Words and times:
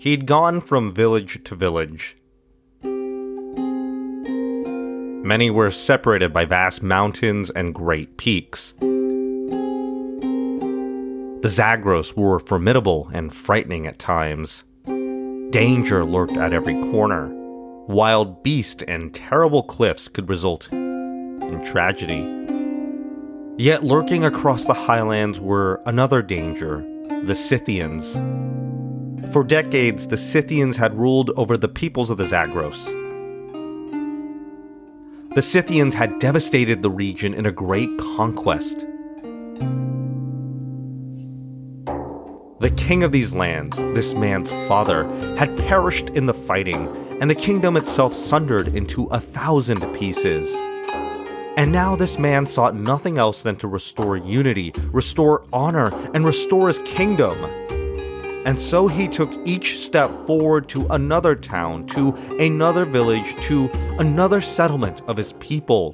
He'd 0.00 0.26
gone 0.26 0.60
from 0.60 0.92
village 0.94 1.42
to 1.42 1.56
village. 1.56 2.16
Many 5.24 5.50
were 5.50 5.72
separated 5.72 6.32
by 6.32 6.44
vast 6.44 6.84
mountains 6.84 7.50
and 7.50 7.74
great 7.74 8.16
peaks. 8.16 8.74
The 11.40 11.48
Zagros 11.48 12.16
were 12.16 12.38
formidable 12.38 13.10
and 13.12 13.34
frightening 13.34 13.88
at 13.88 13.98
times. 13.98 14.62
Danger 14.86 16.04
lurked 16.04 16.36
at 16.36 16.52
every 16.52 16.80
corner. 16.80 17.26
Wild 17.88 18.44
beasts 18.44 18.84
and 18.86 19.12
terrible 19.12 19.64
cliffs 19.64 20.06
could 20.06 20.30
result 20.30 20.70
in 20.70 21.60
tragedy. 21.66 22.24
Yet 23.60 23.82
lurking 23.82 24.24
across 24.24 24.64
the 24.64 24.74
highlands 24.74 25.40
were 25.40 25.82
another 25.86 26.22
danger 26.22 26.86
the 27.24 27.34
Scythians. 27.34 28.20
For 29.30 29.44
decades, 29.44 30.06
the 30.08 30.16
Scythians 30.16 30.78
had 30.78 30.96
ruled 30.96 31.30
over 31.36 31.58
the 31.58 31.68
peoples 31.68 32.08
of 32.08 32.16
the 32.16 32.24
Zagros. 32.24 32.86
The 35.34 35.42
Scythians 35.42 35.92
had 35.92 36.18
devastated 36.18 36.82
the 36.82 36.88
region 36.88 37.34
in 37.34 37.44
a 37.44 37.52
great 37.52 37.90
conquest. 37.98 38.86
The 42.60 42.70
king 42.74 43.02
of 43.02 43.12
these 43.12 43.34
lands, 43.34 43.76
this 43.76 44.14
man's 44.14 44.50
father, 44.66 45.06
had 45.36 45.54
perished 45.58 46.08
in 46.10 46.24
the 46.24 46.32
fighting, 46.32 46.88
and 47.20 47.30
the 47.30 47.34
kingdom 47.34 47.76
itself 47.76 48.14
sundered 48.14 48.74
into 48.74 49.08
a 49.08 49.20
thousand 49.20 49.82
pieces. 49.94 50.50
And 51.58 51.70
now 51.70 51.96
this 51.96 52.18
man 52.18 52.46
sought 52.46 52.74
nothing 52.74 53.18
else 53.18 53.42
than 53.42 53.56
to 53.56 53.68
restore 53.68 54.16
unity, 54.16 54.72
restore 54.90 55.44
honor, 55.52 55.94
and 56.14 56.24
restore 56.24 56.68
his 56.68 56.78
kingdom. 56.78 57.67
And 58.48 58.58
so 58.58 58.88
he 58.88 59.08
took 59.08 59.30
each 59.44 59.78
step 59.78 60.10
forward 60.24 60.70
to 60.70 60.86
another 60.86 61.34
town, 61.34 61.86
to 61.88 62.14
another 62.40 62.86
village, 62.86 63.36
to 63.42 63.68
another 63.98 64.40
settlement 64.40 65.02
of 65.06 65.18
his 65.18 65.34
people. 65.34 65.92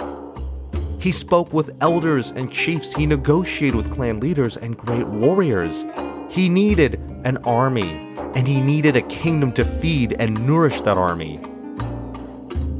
He 1.00 1.10
spoke 1.10 1.52
with 1.52 1.74
elders 1.80 2.30
and 2.30 2.52
chiefs, 2.52 2.92
he 2.92 3.06
negotiated 3.06 3.74
with 3.74 3.90
clan 3.90 4.20
leaders 4.20 4.56
and 4.56 4.78
great 4.78 5.08
warriors. 5.08 5.84
He 6.30 6.48
needed 6.48 6.94
an 7.24 7.38
army, 7.38 8.14
and 8.36 8.46
he 8.46 8.60
needed 8.60 8.94
a 8.94 9.02
kingdom 9.02 9.50
to 9.54 9.64
feed 9.64 10.14
and 10.20 10.46
nourish 10.46 10.80
that 10.82 10.96
army. 10.96 11.40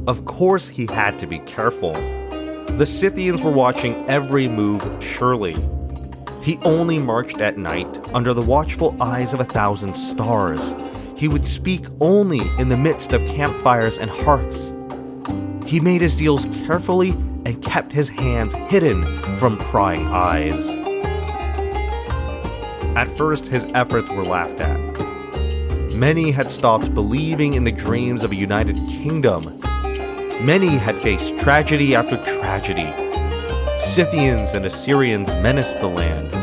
Of 0.07 0.23
course, 0.23 0.69
he 0.69 0.85
had 0.85 1.19
to 1.19 1.27
be 1.27 1.39
careful. 1.39 1.91
The 2.77 2.85
Scythians 2.85 3.41
were 3.41 3.51
watching 3.51 4.09
every 4.09 4.47
move 4.47 5.03
surely. 5.03 5.55
He 6.45 6.59
only 6.59 6.99
marched 6.99 7.41
at 7.41 7.57
night 7.57 7.87
under 8.13 8.31
the 8.31 8.41
watchful 8.43 8.95
eyes 9.01 9.33
of 9.33 9.39
a 9.39 9.43
thousand 9.43 9.95
stars. 9.95 10.75
He 11.17 11.27
would 11.27 11.47
speak 11.47 11.87
only 11.99 12.41
in 12.59 12.69
the 12.69 12.77
midst 12.77 13.13
of 13.13 13.25
campfires 13.25 13.97
and 13.97 14.11
hearths. 14.11 14.71
He 15.65 15.79
made 15.79 16.01
his 16.01 16.15
deals 16.15 16.45
carefully 16.67 17.13
and 17.45 17.63
kept 17.63 17.91
his 17.91 18.09
hands 18.09 18.53
hidden 18.53 19.07
from 19.37 19.57
prying 19.57 20.05
eyes. 20.05 20.69
At 22.95 23.07
first, 23.07 23.47
his 23.47 23.65
efforts 23.73 24.11
were 24.11 24.23
laughed 24.23 24.59
at. 24.61 24.79
Many 25.95 26.29
had 26.29 26.51
stopped 26.51 26.93
believing 26.93 27.55
in 27.55 27.63
the 27.63 27.71
dreams 27.71 28.23
of 28.23 28.31
a 28.31 28.35
united 28.35 28.75
kingdom. 28.87 29.59
Many 30.45 30.77
had 30.77 31.01
faced 31.01 31.35
tragedy 31.37 31.95
after 31.95 32.17
tragedy. 32.17 33.04
Scythians 33.95 34.53
and 34.53 34.65
Assyrians 34.65 35.29
menaced 35.41 35.79
the 35.79 35.87
land. 35.87 36.35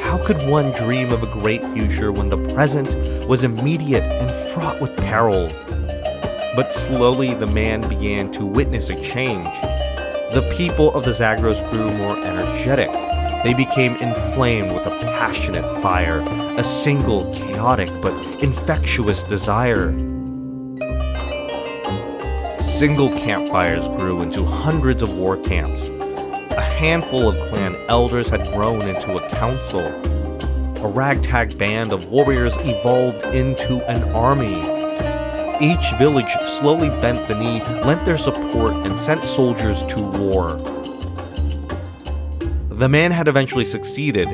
How 0.00 0.24
could 0.24 0.40
one 0.48 0.70
dream 0.70 1.10
of 1.10 1.24
a 1.24 1.26
great 1.26 1.64
future 1.70 2.12
when 2.12 2.28
the 2.28 2.38
present 2.54 2.94
was 3.26 3.42
immediate 3.42 4.04
and 4.04 4.30
fraught 4.30 4.80
with 4.80 4.96
peril? 4.98 5.48
But 6.54 6.72
slowly 6.72 7.34
the 7.34 7.48
man 7.48 7.80
began 7.88 8.30
to 8.30 8.46
witness 8.46 8.90
a 8.90 8.94
change. 9.02 9.48
The 10.34 10.48
people 10.56 10.94
of 10.94 11.04
the 11.04 11.12
Zagros 11.12 11.62
grew 11.68 11.90
more 11.94 12.16
energetic. 12.16 12.92
They 13.42 13.54
became 13.54 13.96
inflamed 13.96 14.70
with 14.70 14.86
a 14.86 14.96
passionate 15.18 15.82
fire, 15.82 16.20
a 16.56 16.62
single, 16.62 17.34
chaotic, 17.34 17.90
but 18.00 18.14
infectious 18.40 19.24
desire. 19.24 19.90
Single 22.60 23.08
campfires 23.18 23.88
grew 23.88 24.22
into 24.22 24.44
hundreds 24.44 25.02
of 25.02 25.12
war 25.18 25.36
camps. 25.36 25.90
A 26.84 26.86
handful 26.86 27.30
of 27.30 27.48
clan 27.48 27.76
elders 27.88 28.28
had 28.28 28.46
grown 28.52 28.82
into 28.82 29.16
a 29.16 29.30
council. 29.30 29.80
A 30.84 30.86
ragtag 30.86 31.56
band 31.56 31.92
of 31.92 32.08
warriors 32.08 32.54
evolved 32.56 33.24
into 33.34 33.82
an 33.88 34.02
army. 34.12 34.60
Each 35.64 35.98
village 35.98 36.30
slowly 36.46 36.90
bent 37.00 37.26
the 37.26 37.36
knee, 37.36 37.62
lent 37.84 38.04
their 38.04 38.18
support, 38.18 38.74
and 38.74 38.98
sent 39.00 39.26
soldiers 39.26 39.82
to 39.84 40.02
war. 40.02 40.56
The 42.68 42.90
man 42.90 43.12
had 43.12 43.28
eventually 43.28 43.64
succeeded. 43.64 44.28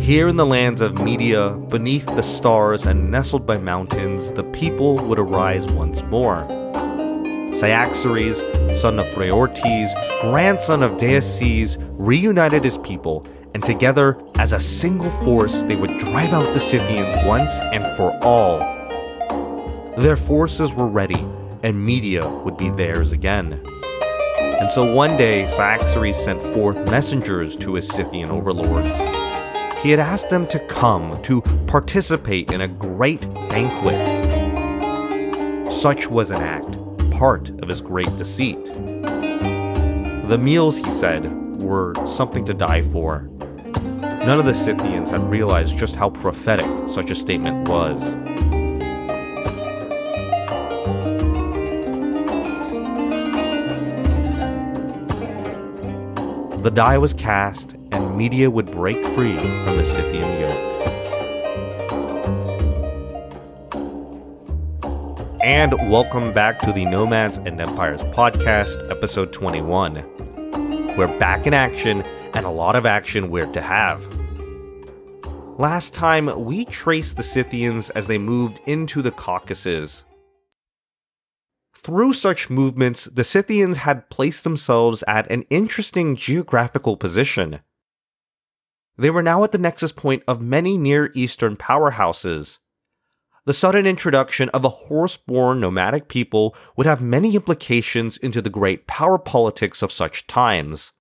Here 0.00 0.26
in 0.26 0.34
the 0.34 0.44
lands 0.44 0.80
of 0.80 1.00
Media, 1.00 1.50
beneath 1.50 2.06
the 2.06 2.22
stars 2.24 2.84
and 2.84 3.12
nestled 3.12 3.46
by 3.46 3.58
mountains, 3.58 4.32
the 4.32 4.42
people 4.42 4.96
would 5.06 5.20
arise 5.20 5.68
once 5.68 6.02
more. 6.02 6.44
Cyaxares, 7.54 8.42
son 8.78 9.00
of 9.00 9.06
Phraortes, 9.06 9.92
grandson 10.20 10.84
of 10.84 10.92
Deioces, 10.92 11.78
reunited 11.98 12.62
his 12.62 12.78
people, 12.78 13.26
and 13.54 13.62
together, 13.64 14.16
as 14.36 14.52
a 14.52 14.60
single 14.60 15.10
force, 15.10 15.64
they 15.64 15.74
would 15.74 15.98
drive 15.98 16.32
out 16.32 16.54
the 16.54 16.60
Scythians 16.60 17.26
once 17.26 17.58
and 17.72 17.84
for 17.96 18.16
all. 18.22 18.60
Their 19.96 20.16
forces 20.16 20.72
were 20.72 20.86
ready, 20.86 21.26
and 21.64 21.84
Media 21.84 22.28
would 22.28 22.56
be 22.56 22.70
theirs 22.70 23.10
again. 23.10 23.60
And 24.38 24.70
so 24.70 24.94
one 24.94 25.16
day, 25.16 25.48
Cyaxares 25.48 26.16
sent 26.16 26.40
forth 26.40 26.88
messengers 26.88 27.56
to 27.56 27.74
his 27.74 27.88
Scythian 27.88 28.30
overlords. 28.30 28.96
He 29.82 29.90
had 29.90 29.98
asked 29.98 30.30
them 30.30 30.46
to 30.48 30.60
come 30.66 31.20
to 31.22 31.42
participate 31.66 32.52
in 32.52 32.60
a 32.60 32.68
great 32.68 33.22
banquet. 33.48 33.98
Such 35.72 36.08
was 36.08 36.30
an 36.30 36.42
act, 36.42 36.76
part 37.18 37.50
of 37.62 37.68
his 37.68 37.80
great 37.80 38.16
deceit. 38.16 38.64
The 40.28 40.38
meals, 40.40 40.76
he 40.76 40.88
said, 40.92 41.24
were 41.60 41.92
something 42.06 42.44
to 42.44 42.54
die 42.54 42.82
for. 42.82 43.22
None 44.02 44.38
of 44.38 44.44
the 44.44 44.54
Scythians 44.54 45.10
had 45.10 45.28
realized 45.28 45.76
just 45.76 45.96
how 45.96 46.10
prophetic 46.10 46.66
such 46.88 47.10
a 47.10 47.16
statement 47.16 47.68
was. 47.68 48.14
The 56.62 56.70
die 56.72 56.98
was 56.98 57.14
cast, 57.14 57.74
and 57.90 58.16
media 58.16 58.48
would 58.48 58.70
break 58.70 59.04
free 59.06 59.36
from 59.36 59.76
the 59.76 59.84
Scythian 59.84 60.40
yoke. 60.40 60.67
And 65.40 65.72
welcome 65.90 66.32
back 66.32 66.58
to 66.60 66.72
the 66.72 66.84
Nomads 66.84 67.38
and 67.38 67.60
Empires 67.60 68.02
podcast, 68.02 68.90
episode 68.90 69.32
21. 69.32 70.96
We're 70.96 71.18
back 71.18 71.46
in 71.46 71.54
action, 71.54 72.02
and 72.34 72.44
a 72.44 72.50
lot 72.50 72.76
of 72.76 72.86
action 72.86 73.30
we're 73.30 73.52
to 73.52 73.60
have. 73.60 74.06
Last 75.58 75.94
time, 75.94 76.44
we 76.44 76.64
traced 76.64 77.16
the 77.16 77.22
Scythians 77.22 77.90
as 77.90 78.06
they 78.06 78.18
moved 78.18 78.60
into 78.66 79.02
the 79.02 79.10
Caucasus, 79.10 80.04
through 81.78 82.12
such 82.12 82.50
movements, 82.50 83.04
the 83.04 83.22
Scythians 83.22 83.78
had 83.78 84.10
placed 84.10 84.42
themselves 84.42 85.04
at 85.06 85.30
an 85.30 85.42
interesting 85.42 86.16
geographical 86.16 86.96
position. 86.96 87.60
They 88.96 89.10
were 89.10 89.22
now 89.22 89.44
at 89.44 89.52
the 89.52 89.58
nexus 89.58 89.92
point 89.92 90.24
of 90.26 90.42
many 90.42 90.76
Near 90.76 91.12
Eastern 91.14 91.56
powerhouses. 91.56 92.58
The 93.48 93.54
sudden 93.54 93.86
introduction 93.86 94.50
of 94.50 94.62
a 94.66 94.68
horse 94.68 95.16
born 95.16 95.58
nomadic 95.58 96.08
people 96.08 96.54
would 96.76 96.84
have 96.84 97.00
many 97.00 97.34
implications 97.34 98.18
into 98.18 98.42
the 98.42 98.50
great 98.50 98.86
power 98.86 99.16
politics 99.16 99.80
of 99.80 99.90
such 99.90 100.26
times. 100.26 100.92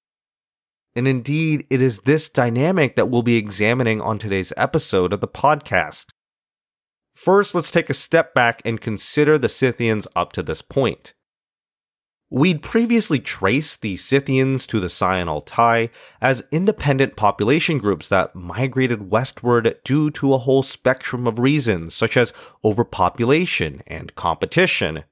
And 0.95 1.09
indeed, 1.09 1.67
it 1.69 1.81
is 1.81 1.99
this 2.05 2.29
dynamic 2.29 2.95
that 2.95 3.09
we'll 3.09 3.21
be 3.21 3.35
examining 3.35 3.99
on 3.99 4.17
today's 4.17 4.53
episode 4.55 5.11
of 5.11 5.19
the 5.19 5.27
podcast. 5.27 6.05
First, 7.17 7.53
let's 7.53 7.69
take 7.69 7.89
a 7.89 7.93
step 7.93 8.33
back 8.33 8.61
and 8.63 8.79
consider 8.79 9.37
the 9.37 9.49
Scythians 9.49 10.07
up 10.15 10.31
to 10.31 10.41
this 10.41 10.61
point. 10.61 11.13
We'd 12.29 12.61
previously 12.61 13.19
traced 13.19 13.81
the 13.81 13.95
Scythians 13.95 14.67
to 14.67 14.81
the 14.81 14.87
Sayan 14.87 15.29
Altai 15.29 15.89
as 16.19 16.43
independent 16.51 17.15
population 17.15 17.77
groups 17.77 18.09
that 18.09 18.35
migrated 18.35 19.09
westward 19.09 19.79
due 19.85 20.11
to 20.11 20.33
a 20.33 20.39
whole 20.39 20.61
spectrum 20.61 21.25
of 21.25 21.39
reasons, 21.39 21.95
such 21.95 22.17
as 22.17 22.33
overpopulation 22.65 23.81
and 23.87 24.13
competition. 24.15 25.05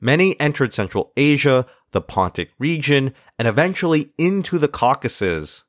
Many 0.00 0.38
entered 0.40 0.74
Central 0.74 1.12
Asia, 1.16 1.64
the 1.92 2.02
Pontic 2.02 2.48
region, 2.58 3.14
and 3.38 3.46
eventually 3.46 4.12
into 4.18 4.58
the 4.58 4.68
Caucasus. 4.68 5.62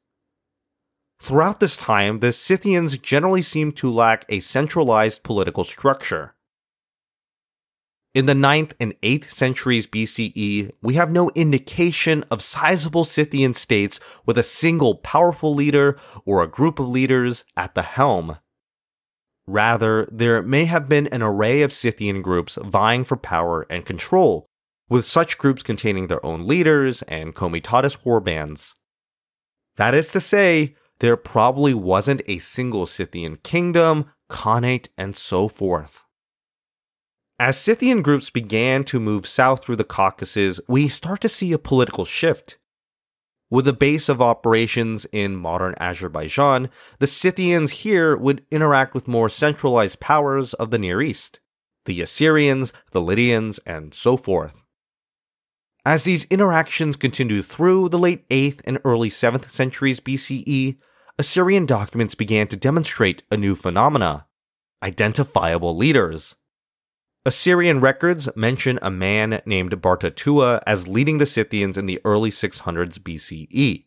Throughout 1.20 1.60
this 1.60 1.78
time, 1.78 2.20
the 2.20 2.32
Scythians 2.32 2.98
generally 2.98 3.44
seemed 3.44 3.78
to 3.78 3.94
lack 3.94 4.26
a 4.28 4.40
centralized 4.40 5.22
political 5.22 5.64
structure. 5.64 6.34
In 8.14 8.26
the 8.26 8.34
9th 8.34 8.74
and 8.78 8.94
8th 9.02 9.32
centuries 9.32 9.88
BCE, 9.88 10.72
we 10.82 10.96
have 10.96 11.10
no 11.10 11.30
indication 11.34 12.26
of 12.30 12.42
sizable 12.42 13.06
Scythian 13.06 13.54
states 13.54 14.02
with 14.26 14.38
a 14.38 14.44
single 14.44 14.96
powerful 14.96 15.56
leader 15.56 15.98
or 16.26 16.44
a 16.44 16.48
group 16.48 16.78
of 16.78 16.90
leaders 16.90 17.46
at 17.56 17.74
the 17.74 17.84
helm. 17.84 18.38
Rather, 19.48 20.10
there 20.12 20.42
may 20.42 20.66
have 20.66 20.90
been 20.90 21.08
an 21.08 21.22
array 21.22 21.62
of 21.62 21.72
Scythian 21.72 22.22
groups 22.22 22.58
vying 22.62 23.06
for 23.06 23.16
power 23.16 23.66
and 23.70 23.86
control, 23.86 24.46
with 24.90 25.08
such 25.08 25.38
groups 25.38 25.64
containing 25.64 26.08
their 26.08 26.26
own 26.26 26.46
leaders 26.46 27.04
and 27.04 27.34
comitatus 27.34 27.96
warbands. 28.06 28.74
That 29.78 29.96
is 29.96 30.10
to 30.10 30.20
say, 30.20 30.76
there 31.00 31.16
probably 31.16 31.74
wasn't 31.74 32.24
a 32.28 32.40
single 32.40 32.86
Scythian 32.86 33.38
kingdom, 33.38 34.12
khanate, 34.30 34.90
and 34.98 35.16
so 35.16 35.48
forth. 35.48 36.04
As 37.42 37.60
Scythian 37.60 38.04
groups 38.04 38.30
began 38.30 38.84
to 38.84 39.00
move 39.00 39.26
south 39.26 39.64
through 39.64 39.78
the 39.78 39.84
Caucasus, 39.84 40.62
we 40.68 40.88
start 40.88 41.22
to 41.22 41.28
see 41.28 41.52
a 41.54 41.58
political 41.58 42.06
shift. 42.06 42.60
With 43.50 43.68
a 43.68 43.74
base 43.74 44.10
of 44.10 44.22
operations 44.22 45.08
in 45.12 45.38
modern 45.38 45.74
Azerbaijan, 45.80 46.70
the 47.00 47.08
Scythians 47.08 47.72
here 47.82 48.16
would 48.16 48.46
interact 48.52 48.94
with 48.94 49.08
more 49.08 49.28
centralized 49.28 50.00
powers 50.00 50.54
of 50.54 50.70
the 50.70 50.78
Near 50.78 51.02
East 51.02 51.40
the 51.86 52.00
Assyrians, 52.00 52.74
the 52.92 53.02
Lydians, 53.02 53.60
and 53.66 53.96
so 53.96 54.18
forth. 54.18 54.64
As 55.84 56.04
these 56.04 56.26
interactions 56.26 56.96
continued 56.96 57.46
through 57.46 57.90
the 57.90 57.98
late 57.98 58.30
8th 58.30 58.62
and 58.66 58.78
early 58.86 59.10
7th 59.10 59.50
centuries 59.50 60.00
BCE, 60.00 60.78
Assyrian 61.18 61.66
documents 61.66 62.14
began 62.14 62.48
to 62.50 62.56
demonstrate 62.56 63.24
a 63.32 63.36
new 63.36 63.56
phenomena 63.56 64.28
identifiable 64.84 65.76
leaders. 65.76 66.36
Assyrian 67.24 67.82
records 67.82 68.30
mention 68.36 68.80
a 68.82 68.90
man 68.90 69.44
named 69.46 69.80
Bartatua 69.80 70.60
as 70.66 70.88
leading 70.88 71.20
the 71.20 71.28
Scythians 71.28 71.78
in 71.78 71.86
the 71.86 72.02
early 72.04 72.32
600s 72.32 72.98
BCE. 72.98 73.86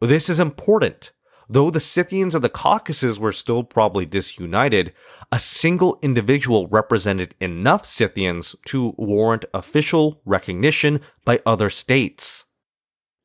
This 0.00 0.30
is 0.30 0.40
important. 0.40 1.12
Though 1.46 1.70
the 1.70 1.80
Scythians 1.80 2.34
of 2.34 2.40
the 2.40 2.48
Caucasus 2.48 3.18
were 3.18 3.32
still 3.32 3.62
probably 3.64 4.06
disunited, 4.06 4.94
a 5.30 5.38
single 5.38 5.98
individual 6.00 6.68
represented 6.68 7.34
enough 7.38 7.84
Scythians 7.84 8.56
to 8.68 8.94
warrant 8.96 9.44
official 9.52 10.22
recognition 10.24 11.02
by 11.26 11.40
other 11.44 11.68
states. 11.68 12.46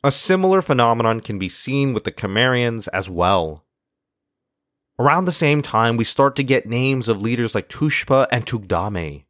A 0.03 0.11
similar 0.11 0.61
phenomenon 0.61 1.21
can 1.21 1.39
be 1.39 1.47
seen 1.47 1.93
with 1.93 2.03
the 2.03 2.11
Cimmerians 2.11 2.89
as 2.89 3.09
well. 3.09 3.65
Around 4.99 5.25
the 5.25 5.31
same 5.31 5.61
time, 5.61 5.95
we 5.95 6.03
start 6.03 6.35
to 6.35 6.43
get 6.43 6.67
names 6.67 7.07
of 7.07 7.21
leaders 7.21 7.55
like 7.55 7.69
Tushpa 7.69 8.27
and 8.33 8.45
Tugdame. 8.45 9.23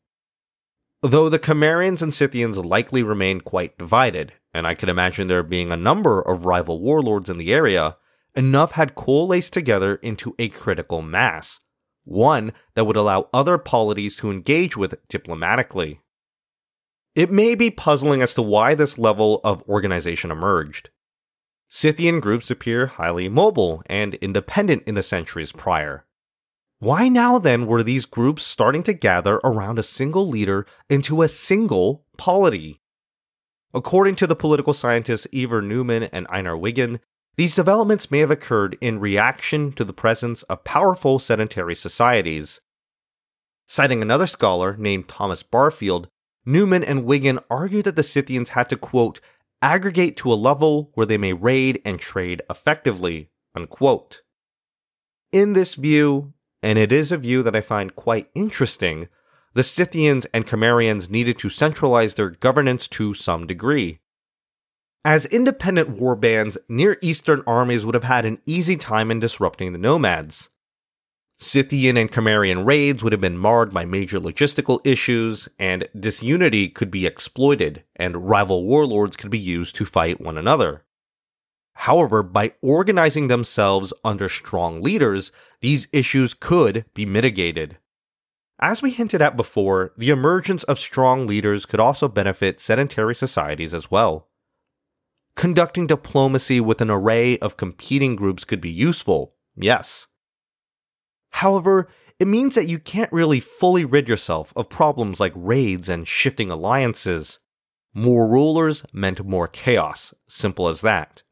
Though 1.04 1.30
the 1.30 1.38
Cimmerians 1.38 2.02
and 2.02 2.12
Scythians 2.12 2.58
likely 2.58 3.04
remained 3.04 3.46
quite 3.46 3.78
divided, 3.78 4.34
and 4.52 4.66
I 4.66 4.74
can 4.74 4.90
imagine 4.90 5.28
there 5.28 5.44
being 5.44 5.72
a 5.72 5.78
number 5.78 6.22
of 6.22 6.48
rival 6.48 6.82
warlords 6.82 7.30
in 7.30 7.38
the 7.38 7.54
area, 7.54 7.98
enough 8.34 8.72
had 8.72 8.96
coalesced 8.96 9.54
together 9.54 9.98
into 9.98 10.34
a 10.40 10.50
critical 10.50 11.04
mass, 11.04 11.60
one 12.04 12.52
that 12.74 12.86
would 12.86 12.98
allow 12.98 13.30
other 13.32 13.60
polities 13.60 14.16
to 14.18 14.32
engage 14.32 14.76
with 14.76 14.96
diplomatically. 15.08 16.02
It 17.14 17.32
may 17.32 17.54
be 17.54 17.70
puzzling 17.70 18.24
as 18.24 18.34
to 18.34 18.42
why 18.42 18.74
this 18.74 18.98
level 18.98 19.40
of 19.44 19.62
organization 19.70 20.32
emerged. 20.32 20.90
Scythian 21.70 22.20
groups 22.20 22.50
appear 22.50 22.88
highly 22.88 23.30
mobile 23.30 23.84
and 23.86 24.16
independent 24.16 24.84
in 24.88 24.96
the 24.96 25.04
centuries 25.04 25.52
prior. 25.52 26.06
Why 26.80 27.10
now 27.10 27.38
then 27.38 27.68
were 27.68 27.84
these 27.84 28.06
groups 28.06 28.44
starting 28.44 28.84
to 28.84 28.94
gather 28.94 29.36
around 29.44 29.78
a 29.78 29.84
single 29.84 30.28
leader 30.28 30.66
into 30.90 31.22
a 31.22 31.30
single 31.30 32.06
polity? 32.18 32.82
According 33.74 34.16
to 34.16 34.28
the 34.28 34.36
political 34.36 34.74
scientists 34.74 35.28
Iver 35.36 35.62
Neumann 35.62 36.04
and 36.04 36.26
Einar 36.30 36.56
Wigen, 36.56 37.00
these 37.36 37.56
developments 37.56 38.10
may 38.10 38.20
have 38.20 38.32
occurred 38.32 38.78
in 38.82 39.00
reaction 39.00 39.72
to 39.74 39.84
the 39.84 39.94
presence 39.94 40.42
of 40.44 40.64
powerful 40.64 41.20
sedentary 41.20 41.76
societies. 41.76 42.60
Citing 43.68 44.02
another 44.02 44.26
scholar 44.26 44.76
named 44.76 45.08
Thomas 45.08 45.44
Barfield, 45.44 46.10
Neumann 46.46 46.84
and 46.84 47.04
Wigen 47.04 47.38
argue 47.50 47.84
that 47.84 47.96
the 47.96 48.04
Scythians 48.04 48.50
had 48.50 48.70
to, 48.70 48.76
quote, 48.76 49.22
aggregate 49.62 50.16
to 50.18 50.32
a 50.32 50.36
level 50.36 50.90
where 50.94 51.06
they 51.06 51.18
may 51.18 51.34
raid 51.34 51.82
and 51.86 52.00
trade 52.00 52.42
effectively, 52.50 53.30
unquote. 53.56 54.22
In 55.32 55.54
this 55.54 55.76
view, 55.76 56.34
and 56.62 56.80
it 56.80 56.92
is 56.92 57.12
a 57.12 57.18
view 57.18 57.44
that 57.44 57.56
I 57.56 57.62
find 57.62 57.96
quite 57.96 58.30
interesting, 58.34 59.08
the 59.54 59.64
Scythians 59.64 60.26
and 60.34 60.46
Cimmerians 60.46 61.10
needed 61.10 61.38
to 61.40 61.50
centralize 61.50 62.14
their 62.14 62.30
governance 62.30 62.88
to 62.90 63.14
some 63.14 63.48
degree. 63.48 64.00
As 65.04 65.26
independent 65.26 65.98
warbands, 65.98 66.58
Near 66.68 66.98
Eastern 67.02 67.42
armies 67.48 67.86
would 67.86 67.96
have 67.96 68.04
had 68.04 68.26
an 68.26 68.40
easy 68.46 68.76
time 68.76 69.10
in 69.12 69.20
disrupting 69.20 69.72
the 69.72 69.80
nomads. 69.80 70.50
Scythian 71.42 71.96
and 71.96 72.12
Cimmerian 72.12 72.66
raids 72.66 73.02
would 73.02 73.14
have 73.14 73.22
been 73.22 73.38
marred 73.38 73.74
by 73.74 73.86
major 73.86 74.20
logistical 74.20 74.82
issues, 74.86 75.48
and 75.58 75.88
disunity 75.98 76.68
could 76.68 76.92
be 76.92 77.06
exploited, 77.06 77.84
and 77.96 78.30
rival 78.30 78.66
warlords 78.66 79.16
could 79.16 79.32
be 79.32 79.40
used 79.40 79.74
to 79.76 79.86
fight 79.86 80.20
one 80.20 80.38
another. 80.38 80.84
However, 81.74 82.24
by 82.24 82.56
organizing 82.62 83.30
themselves 83.30 83.94
under 84.04 84.28
strong 84.28 84.82
leaders, 84.82 85.32
these 85.62 85.88
issues 85.94 86.34
could 86.34 86.84
be 86.94 87.06
mitigated. 87.06 87.78
As 88.60 88.82
we 88.82 88.92
hinted 88.92 89.22
at 89.22 89.38
before, 89.38 89.94
the 89.98 90.10
emergence 90.10 90.66
of 90.66 90.78
strong 90.78 91.26
leaders 91.26 91.66
could 91.66 91.80
also 91.80 92.10
benefit 92.10 92.60
sedentary 92.60 93.16
societies 93.16 93.74
as 93.74 93.90
well. 93.90 94.28
Conducting 95.36 95.88
diplomacy 95.88 96.60
with 96.60 96.82
an 96.82 96.92
array 96.92 97.38
of 97.38 97.56
competing 97.56 98.18
groups 98.18 98.44
could 98.44 98.60
be 98.60 98.70
useful, 98.70 99.36
yes, 99.56 100.08
However, 101.32 101.90
it 102.20 102.28
means 102.28 102.56
that 102.56 102.68
you 102.68 102.80
can't 102.80 103.12
really 103.14 103.40
fully 103.40 103.86
rid 103.86 104.08
yourself 104.08 104.52
of 104.56 104.70
problems 104.70 105.20
like 105.20 105.34
raids 105.36 105.88
and 105.88 106.08
shifting 106.08 106.52
alliances. 106.52 107.40
More 107.94 108.28
rulers 108.30 108.84
meant 108.92 109.26
more 109.26 109.48
chaos, 109.48 110.14
simple 110.28 110.68
as 110.68 110.82
that. 110.82 111.24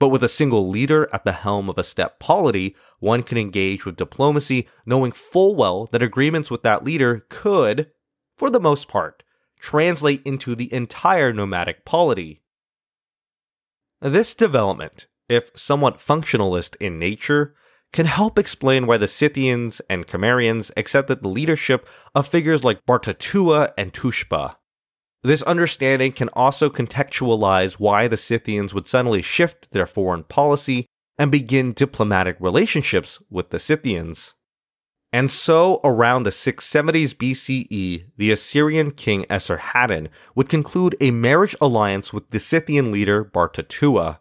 But 0.00 0.08
with 0.08 0.24
a 0.24 0.28
single 0.28 0.68
leader 0.68 1.08
at 1.12 1.24
the 1.24 1.32
helm 1.32 1.70
of 1.70 1.78
a 1.78 1.84
steppe 1.84 2.18
polity, 2.18 2.74
one 2.98 3.22
can 3.22 3.38
engage 3.38 3.86
with 3.86 3.96
diplomacy 3.96 4.68
knowing 4.84 5.12
full 5.12 5.54
well 5.54 5.86
that 5.92 6.02
agreements 6.02 6.50
with 6.50 6.62
that 6.62 6.84
leader 6.84 7.24
could, 7.28 7.90
for 8.36 8.50
the 8.50 8.60
most 8.60 8.88
part, 8.88 9.22
translate 9.58 10.22
into 10.24 10.54
the 10.54 10.72
entire 10.72 11.32
nomadic 11.32 11.84
polity. 11.84 12.42
This 14.00 14.34
development, 14.34 15.06
if 15.28 15.50
somewhat 15.54 15.98
functionalist 15.98 16.76
in 16.80 16.98
nature, 16.98 17.54
can 17.94 18.06
help 18.06 18.40
explain 18.40 18.88
why 18.88 18.96
the 18.96 19.06
Scythians 19.06 19.80
and 19.88 20.04
Cimmerians 20.04 20.72
accepted 20.76 21.22
the 21.22 21.28
leadership 21.28 21.88
of 22.12 22.26
figures 22.26 22.64
like 22.64 22.84
Bartatua 22.84 23.70
and 23.78 23.92
Tushpa. 23.92 24.56
This 25.22 25.42
understanding 25.42 26.10
can 26.10 26.28
also 26.30 26.68
contextualize 26.68 27.74
why 27.74 28.08
the 28.08 28.16
Scythians 28.16 28.74
would 28.74 28.88
suddenly 28.88 29.22
shift 29.22 29.70
their 29.70 29.86
foreign 29.86 30.24
policy 30.24 30.86
and 31.18 31.30
begin 31.30 31.72
diplomatic 31.72 32.36
relationships 32.40 33.22
with 33.30 33.50
the 33.50 33.60
Scythians. 33.60 34.34
And 35.12 35.30
so, 35.30 35.80
around 35.84 36.24
the 36.24 36.30
670s 36.30 37.14
BCE, 37.14 38.06
the 38.16 38.32
Assyrian 38.32 38.90
king 38.90 39.24
Esarhaddon 39.30 40.08
would 40.34 40.48
conclude 40.48 40.96
a 41.00 41.12
marriage 41.12 41.54
alliance 41.60 42.12
with 42.12 42.28
the 42.30 42.40
Scythian 42.40 42.90
leader 42.90 43.24
Bartatua. 43.24 44.18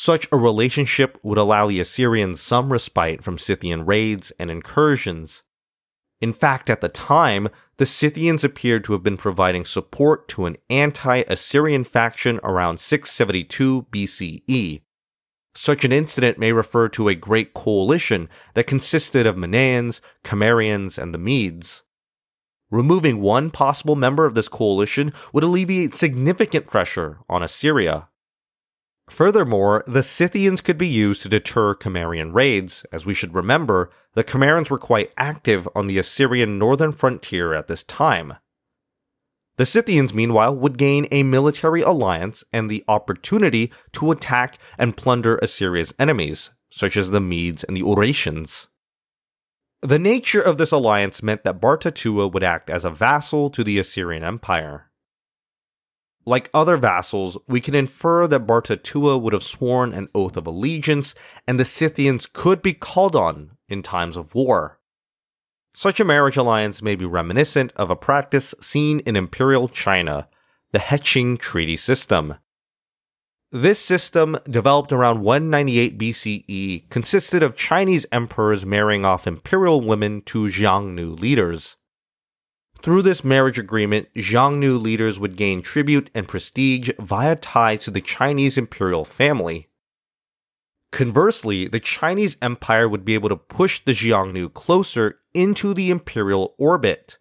Such 0.00 0.28
a 0.30 0.36
relationship 0.36 1.18
would 1.24 1.38
allow 1.38 1.66
the 1.66 1.80
Assyrians 1.80 2.40
some 2.40 2.72
respite 2.72 3.24
from 3.24 3.36
Scythian 3.36 3.84
raids 3.84 4.32
and 4.38 4.48
incursions. 4.48 5.42
In 6.20 6.32
fact, 6.32 6.70
at 6.70 6.80
the 6.80 6.88
time, 6.88 7.48
the 7.78 7.84
Scythians 7.84 8.44
appeared 8.44 8.84
to 8.84 8.92
have 8.92 9.02
been 9.02 9.16
providing 9.16 9.64
support 9.64 10.28
to 10.28 10.46
an 10.46 10.56
anti 10.70 11.24
Assyrian 11.26 11.82
faction 11.82 12.38
around 12.44 12.78
672 12.78 13.86
BCE. 13.90 14.82
Such 15.56 15.84
an 15.84 15.90
incident 15.90 16.38
may 16.38 16.52
refer 16.52 16.88
to 16.90 17.08
a 17.08 17.16
great 17.16 17.52
coalition 17.52 18.28
that 18.54 18.68
consisted 18.68 19.26
of 19.26 19.34
Manaeans, 19.34 20.00
Cimmerians, 20.22 20.96
and 20.96 21.12
the 21.12 21.18
Medes. 21.18 21.82
Removing 22.70 23.20
one 23.20 23.50
possible 23.50 23.96
member 23.96 24.26
of 24.26 24.36
this 24.36 24.48
coalition 24.48 25.12
would 25.32 25.42
alleviate 25.42 25.96
significant 25.96 26.68
pressure 26.68 27.18
on 27.28 27.42
Assyria. 27.42 28.06
Furthermore, 29.08 29.84
the 29.86 30.02
Scythians 30.02 30.60
could 30.60 30.78
be 30.78 30.86
used 30.86 31.22
to 31.22 31.28
deter 31.28 31.74
Cimmerian 31.74 32.32
raids, 32.32 32.84
as 32.92 33.06
we 33.06 33.14
should 33.14 33.34
remember, 33.34 33.90
the 34.14 34.22
Cimmerians 34.22 34.70
were 34.70 34.78
quite 34.78 35.12
active 35.16 35.68
on 35.74 35.86
the 35.86 35.98
Assyrian 35.98 36.58
northern 36.58 36.92
frontier 36.92 37.54
at 37.54 37.68
this 37.68 37.82
time. 37.82 38.34
The 39.56 39.66
Scythians, 39.66 40.14
meanwhile, 40.14 40.54
would 40.54 40.78
gain 40.78 41.08
a 41.10 41.24
military 41.24 41.80
alliance 41.80 42.44
and 42.52 42.70
the 42.70 42.84
opportunity 42.86 43.72
to 43.92 44.12
attack 44.12 44.58
and 44.78 44.96
plunder 44.96 45.36
Assyria's 45.38 45.92
enemies, 45.98 46.50
such 46.70 46.96
as 46.96 47.10
the 47.10 47.20
Medes 47.20 47.64
and 47.64 47.76
the 47.76 47.82
Urartians. 47.82 48.68
The 49.82 49.98
nature 49.98 50.40
of 50.40 50.58
this 50.58 50.70
alliance 50.70 51.22
meant 51.22 51.44
that 51.44 51.60
Bartatua 51.60 52.32
would 52.32 52.42
act 52.44 52.68
as 52.68 52.84
a 52.84 52.90
vassal 52.90 53.48
to 53.50 53.64
the 53.64 53.78
Assyrian 53.78 54.22
Empire. 54.22 54.87
Like 56.28 56.50
other 56.52 56.76
vassals, 56.76 57.38
we 57.48 57.58
can 57.58 57.74
infer 57.74 58.26
that 58.26 58.46
Bartatua 58.46 59.18
would 59.18 59.32
have 59.32 59.42
sworn 59.42 59.94
an 59.94 60.10
oath 60.14 60.36
of 60.36 60.46
allegiance, 60.46 61.14
and 61.46 61.58
the 61.58 61.64
Scythians 61.64 62.26
could 62.26 62.60
be 62.60 62.74
called 62.74 63.16
on 63.16 63.52
in 63.66 63.82
times 63.82 64.14
of 64.14 64.34
war. 64.34 64.78
Such 65.74 66.00
a 66.00 66.04
marriage 66.04 66.36
alliance 66.36 66.82
may 66.82 66.96
be 66.96 67.06
reminiscent 67.06 67.72
of 67.76 67.90
a 67.90 67.96
practice 67.96 68.54
seen 68.60 69.00
in 69.06 69.16
Imperial 69.16 69.70
China, 69.70 70.28
the 70.70 70.80
Heqin 70.80 71.38
Treaty 71.38 71.78
System. 71.78 72.34
This 73.50 73.78
system, 73.78 74.36
developed 74.50 74.92
around 74.92 75.22
198 75.22 75.98
BCE, 75.98 76.90
consisted 76.90 77.42
of 77.42 77.56
Chinese 77.56 78.04
emperors 78.12 78.66
marrying 78.66 79.06
off 79.06 79.26
imperial 79.26 79.80
women 79.80 80.20
to 80.26 80.48
Xiongnu 80.48 81.18
leaders. 81.18 81.78
Through 82.82 83.02
this 83.02 83.24
marriage 83.24 83.58
agreement, 83.58 84.08
Xiongnu 84.14 84.80
leaders 84.80 85.18
would 85.18 85.36
gain 85.36 85.62
tribute 85.62 86.10
and 86.14 86.28
prestige 86.28 86.90
via 87.00 87.34
ties 87.36 87.84
to 87.84 87.90
the 87.90 88.00
Chinese 88.00 88.56
imperial 88.56 89.04
family. 89.04 89.68
Conversely, 90.92 91.68
the 91.68 91.80
Chinese 91.80 92.36
Empire 92.40 92.88
would 92.88 93.04
be 93.04 93.14
able 93.14 93.28
to 93.28 93.36
push 93.36 93.80
the 93.84 93.92
Xiongnu 93.92 94.54
closer 94.54 95.18
into 95.34 95.74
the 95.74 95.90
imperial 95.90 96.54
orbit. 96.56 97.18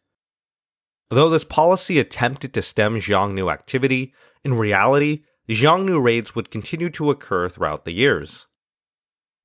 Though 1.10 1.30
this 1.30 1.44
policy 1.44 2.00
attempted 2.00 2.54
to 2.54 2.62
stem 2.62 3.00
Xiongnu 3.00 3.52
activity, 3.52 4.14
in 4.44 4.54
reality, 4.54 5.24
Xiongnu 5.50 6.02
raids 6.02 6.36
would 6.36 6.52
continue 6.52 6.90
to 6.92 7.10
occur 7.10 7.50
throughout 7.50 7.84
the 7.84 7.94
years. 7.94 8.48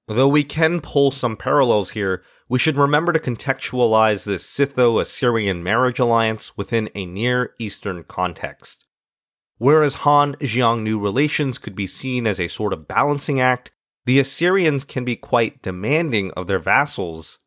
Though 0.09 0.29
we 0.29 0.45
can 0.45 0.81
pull 0.81 1.11
some 1.11 1.37
parallels 1.37 1.91
here, 1.91 2.23
we 2.49 2.59
should 2.59 2.77
remember 2.77 3.13
to 3.13 3.19
contextualize 3.19 4.25
this 4.25 4.47
Scytho 4.47 5.01
Assyrian 5.01 5.63
marriage 5.63 5.99
alliance 5.99 6.57
within 6.57 6.91
a 6.95 7.07
Near 7.07 7.55
Eastern 7.59 8.05
context. 8.05 8.85
Whereas 9.59 9.95
Han 9.97 10.35
Xiongnu 10.35 11.01
relations 11.01 11.59
could 11.59 11.77
be 11.77 11.87
seen 11.87 12.27
as 12.27 12.41
a 12.41 12.49
sort 12.49 12.73
of 12.73 12.89
balancing 12.89 13.41
act, 13.41 13.71
the 14.05 14.19
Assyrians 14.19 14.85
can 14.85 15.05
be 15.05 15.15
quite 15.15 15.63
demanding 15.63 16.33
of 16.33 16.49
their 16.49 16.59
vassals. 16.59 17.39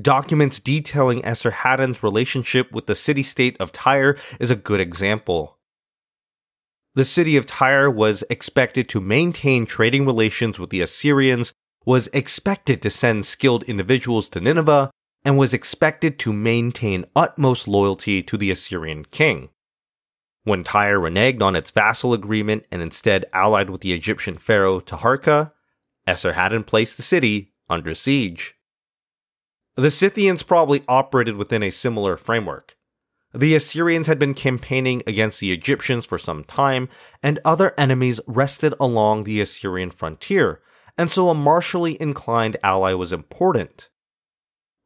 Documents 0.00 0.60
detailing 0.60 1.20
Esarhaddon's 1.22 2.02
relationship 2.02 2.72
with 2.72 2.86
the 2.86 2.94
city 2.94 3.22
state 3.22 3.56
of 3.60 3.72
Tyre 3.72 4.16
is 4.38 4.50
a 4.50 4.56
good 4.56 4.80
example. 4.80 5.58
The 6.94 7.04
city 7.04 7.36
of 7.36 7.46
Tyre 7.46 7.90
was 7.90 8.22
expected 8.30 8.88
to 8.90 9.00
maintain 9.00 9.66
trading 9.66 10.06
relations 10.06 10.58
with 10.58 10.70
the 10.70 10.80
Assyrians, 10.80 11.52
was 11.84 12.08
expected 12.08 12.80
to 12.82 12.90
send 12.90 13.26
skilled 13.26 13.62
individuals 13.64 14.28
to 14.30 14.40
Nineveh, 14.40 14.90
and 15.24 15.38
was 15.38 15.54
expected 15.54 16.18
to 16.18 16.32
maintain 16.32 17.04
utmost 17.14 17.68
loyalty 17.68 18.22
to 18.22 18.36
the 18.36 18.50
Assyrian 18.50 19.04
king. 19.04 19.50
When 20.44 20.64
Tyre 20.64 20.98
reneged 20.98 21.42
on 21.42 21.54
its 21.54 21.70
vassal 21.70 22.12
agreement 22.12 22.66
and 22.72 22.82
instead 22.82 23.26
allied 23.32 23.70
with 23.70 23.80
the 23.80 23.92
Egyptian 23.92 24.38
pharaoh 24.38 24.80
Taharka, 24.80 25.52
Esarhaddon 26.08 26.66
placed 26.66 26.96
the 26.96 27.02
city 27.02 27.52
under 27.68 27.94
siege. 27.94 28.54
The 29.76 29.90
Scythians 29.90 30.42
probably 30.42 30.82
operated 30.88 31.36
within 31.36 31.62
a 31.62 31.70
similar 31.70 32.16
framework. 32.16 32.76
The 33.32 33.54
Assyrians 33.54 34.08
had 34.08 34.18
been 34.18 34.34
campaigning 34.34 35.02
against 35.06 35.40
the 35.40 35.52
Egyptians 35.52 36.04
for 36.04 36.18
some 36.18 36.44
time, 36.44 36.88
and 37.22 37.38
other 37.44 37.72
enemies 37.78 38.20
rested 38.26 38.74
along 38.78 39.24
the 39.24 39.40
Assyrian 39.40 39.90
frontier, 39.90 40.60
and 40.96 41.10
so 41.10 41.28
a 41.28 41.34
martially 41.34 42.00
inclined 42.00 42.56
ally 42.62 42.92
was 42.92 43.12
important. 43.12 43.88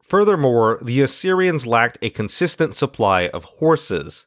Furthermore, 0.02 0.78
the 0.82 1.00
Assyrians 1.00 1.66
lacked 1.66 1.98
a 2.00 2.10
consistent 2.10 2.76
supply 2.76 3.28
of 3.28 3.44
horses. 3.44 4.26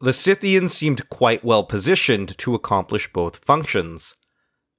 The 0.00 0.12
Scythians 0.12 0.72
seemed 0.72 1.08
quite 1.08 1.44
well 1.44 1.64
positioned 1.64 2.38
to 2.38 2.54
accomplish 2.54 3.12
both 3.12 3.44
functions. 3.44 4.14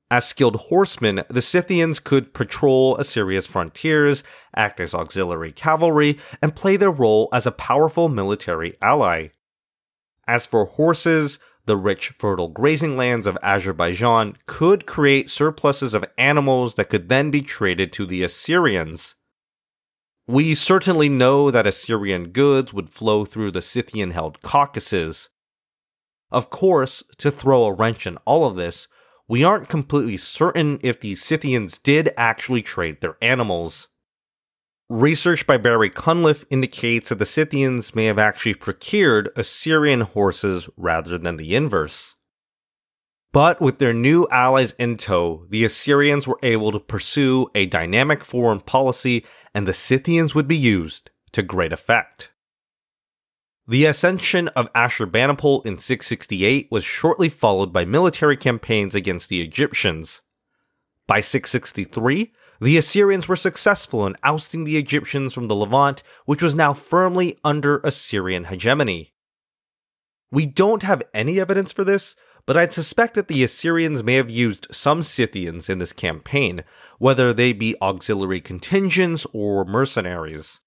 As 0.09 0.25
skilled 0.25 0.55
horsemen, 0.55 1.23
the 1.29 1.41
Scythians 1.41 1.99
could 1.99 2.33
patrol 2.33 2.95
Assyria's 2.95 3.45
frontiers, 3.45 4.23
act 4.55 4.79
as 4.79 4.95
auxiliary 4.95 5.51
cavalry, 5.51 6.17
and 6.41 6.55
play 6.55 6.77
their 6.77 6.89
role 6.89 7.27
as 7.33 7.45
a 7.45 7.51
powerful 7.51 8.09
military 8.09 8.75
ally. 8.81 9.27
As 10.25 10.45
for 10.45 10.65
horses, 10.65 11.37
the 11.69 11.77
rich, 11.77 12.09
fertile 12.09 12.47
grazing 12.47 12.97
lands 12.97 13.27
of 13.27 13.37
Azerbaijan 13.43 14.35
could 14.47 14.87
create 14.87 15.29
surpluses 15.29 15.93
of 15.93 16.03
animals 16.17 16.73
that 16.73 16.89
could 16.89 17.09
then 17.09 17.29
be 17.29 17.43
traded 17.43 17.93
to 17.93 18.07
the 18.07 18.23
Assyrians. 18.23 19.13
We 20.27 20.55
certainly 20.55 21.09
know 21.09 21.51
that 21.51 21.67
Assyrian 21.67 22.29
goods 22.29 22.73
would 22.73 22.89
flow 22.89 23.23
through 23.23 23.51
the 23.51 23.61
Scythian 23.61 24.09
held 24.09 24.41
Caucasus. 24.41 25.29
Of 26.31 26.49
course, 26.49 27.03
to 27.19 27.29
throw 27.29 27.65
a 27.65 27.73
wrench 27.73 28.07
in 28.07 28.17
all 28.25 28.47
of 28.47 28.55
this, 28.55 28.87
we 29.27 29.43
aren't 29.43 29.69
completely 29.69 30.17
certain 30.17 30.79
if 30.81 30.99
the 30.99 31.13
Scythians 31.13 31.77
did 31.77 32.09
actually 32.17 32.63
trade 32.63 32.99
their 32.99 33.15
animals. 33.21 33.89
Research 34.89 35.45
by 35.45 35.57
Barry 35.57 35.91
Cunliffe 35.91 36.45
indicates 36.49 37.09
that 37.09 37.19
the 37.19 37.25
Scythians 37.25 37.93
may 37.93 38.05
have 38.05 38.17
actually 38.17 38.55
procured 38.55 39.29
Assyrian 39.35 40.01
horses 40.01 40.67
rather 40.77 41.19
than 41.19 41.37
the 41.37 41.55
inverse. 41.55 42.15
But 43.31 43.61
with 43.61 43.77
their 43.77 43.93
new 43.93 44.27
allies 44.31 44.73
in 44.79 44.97
tow, 44.97 45.45
the 45.47 45.63
Assyrians 45.63 46.27
were 46.27 46.39
able 46.41 46.71
to 46.71 46.79
pursue 46.79 47.47
a 47.53 47.67
dynamic 47.67 48.25
foreign 48.25 48.61
policy 48.61 49.23
and 49.53 49.67
the 49.67 49.75
Scythians 49.75 50.33
would 50.33 50.47
be 50.47 50.57
used 50.57 51.11
to 51.33 51.43
great 51.43 51.71
effect. 51.71 52.31
The 53.67 53.85
ascension 53.85 54.47
of 54.49 54.73
Ashurbanipal 54.73 55.63
in 55.67 55.77
668 55.77 56.69
was 56.71 56.83
shortly 56.83 57.29
followed 57.29 57.71
by 57.71 57.85
military 57.85 58.35
campaigns 58.35 58.95
against 58.95 59.29
the 59.29 59.43
Egyptians. 59.43 60.23
By 61.05 61.19
663, 61.19 62.33
the 62.59 62.77
Assyrians 62.77 63.27
were 63.27 63.35
successful 63.35 64.05
in 64.05 64.15
ousting 64.23 64.63
the 64.63 64.77
Egyptians 64.77 65.33
from 65.33 65.47
the 65.47 65.55
Levant, 65.55 66.03
which 66.25 66.43
was 66.43 66.53
now 66.53 66.73
firmly 66.73 67.37
under 67.43 67.77
Assyrian 67.79 68.45
hegemony. 68.45 69.13
We 70.31 70.45
don't 70.45 70.83
have 70.83 71.01
any 71.13 71.39
evidence 71.39 71.71
for 71.71 71.83
this, 71.83 72.15
but 72.45 72.57
I'd 72.57 72.73
suspect 72.73 73.15
that 73.15 73.27
the 73.27 73.43
Assyrians 73.43 74.03
may 74.03 74.15
have 74.15 74.29
used 74.29 74.67
some 74.71 75.03
Scythians 75.03 75.69
in 75.69 75.79
this 75.79 75.93
campaign, 75.93 76.63
whether 76.97 77.33
they 77.33 77.53
be 77.53 77.75
auxiliary 77.81 78.41
contingents 78.41 79.25
or 79.33 79.65
mercenaries. 79.65 80.59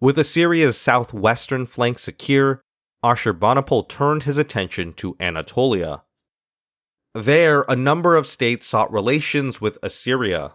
With 0.00 0.18
Assyria's 0.18 0.76
southwestern 0.76 1.66
flank 1.66 1.98
secure, 1.98 2.62
Ashurbanipal 3.04 3.88
turned 3.88 4.22
his 4.22 4.38
attention 4.38 4.92
to 4.94 5.16
Anatolia. 5.20 6.02
There, 7.14 7.62
a 7.68 7.76
number 7.76 8.16
of 8.16 8.26
states 8.26 8.66
sought 8.66 8.92
relations 8.92 9.60
with 9.60 9.78
Assyria. 9.82 10.54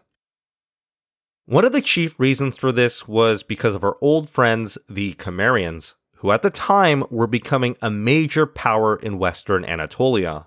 One 1.50 1.66
of 1.66 1.72
the 1.72 1.82
chief 1.82 2.20
reasons 2.20 2.58
for 2.58 2.72
this 2.72 3.08
was 3.08 3.42
because 3.42 3.74
of 3.74 3.84
our 3.84 3.98
old 4.02 4.30
friends, 4.30 4.78
the 4.88 5.16
Cimmerians, 5.16 5.96
who 6.18 6.30
at 6.30 6.44
the 6.44 6.52
time 6.52 7.04
were 7.10 7.26
becoming 7.26 7.76
a 7.82 7.90
major 7.90 8.46
power 8.46 8.96
in 8.96 9.18
western 9.18 9.66
Anatolia. 9.66 10.46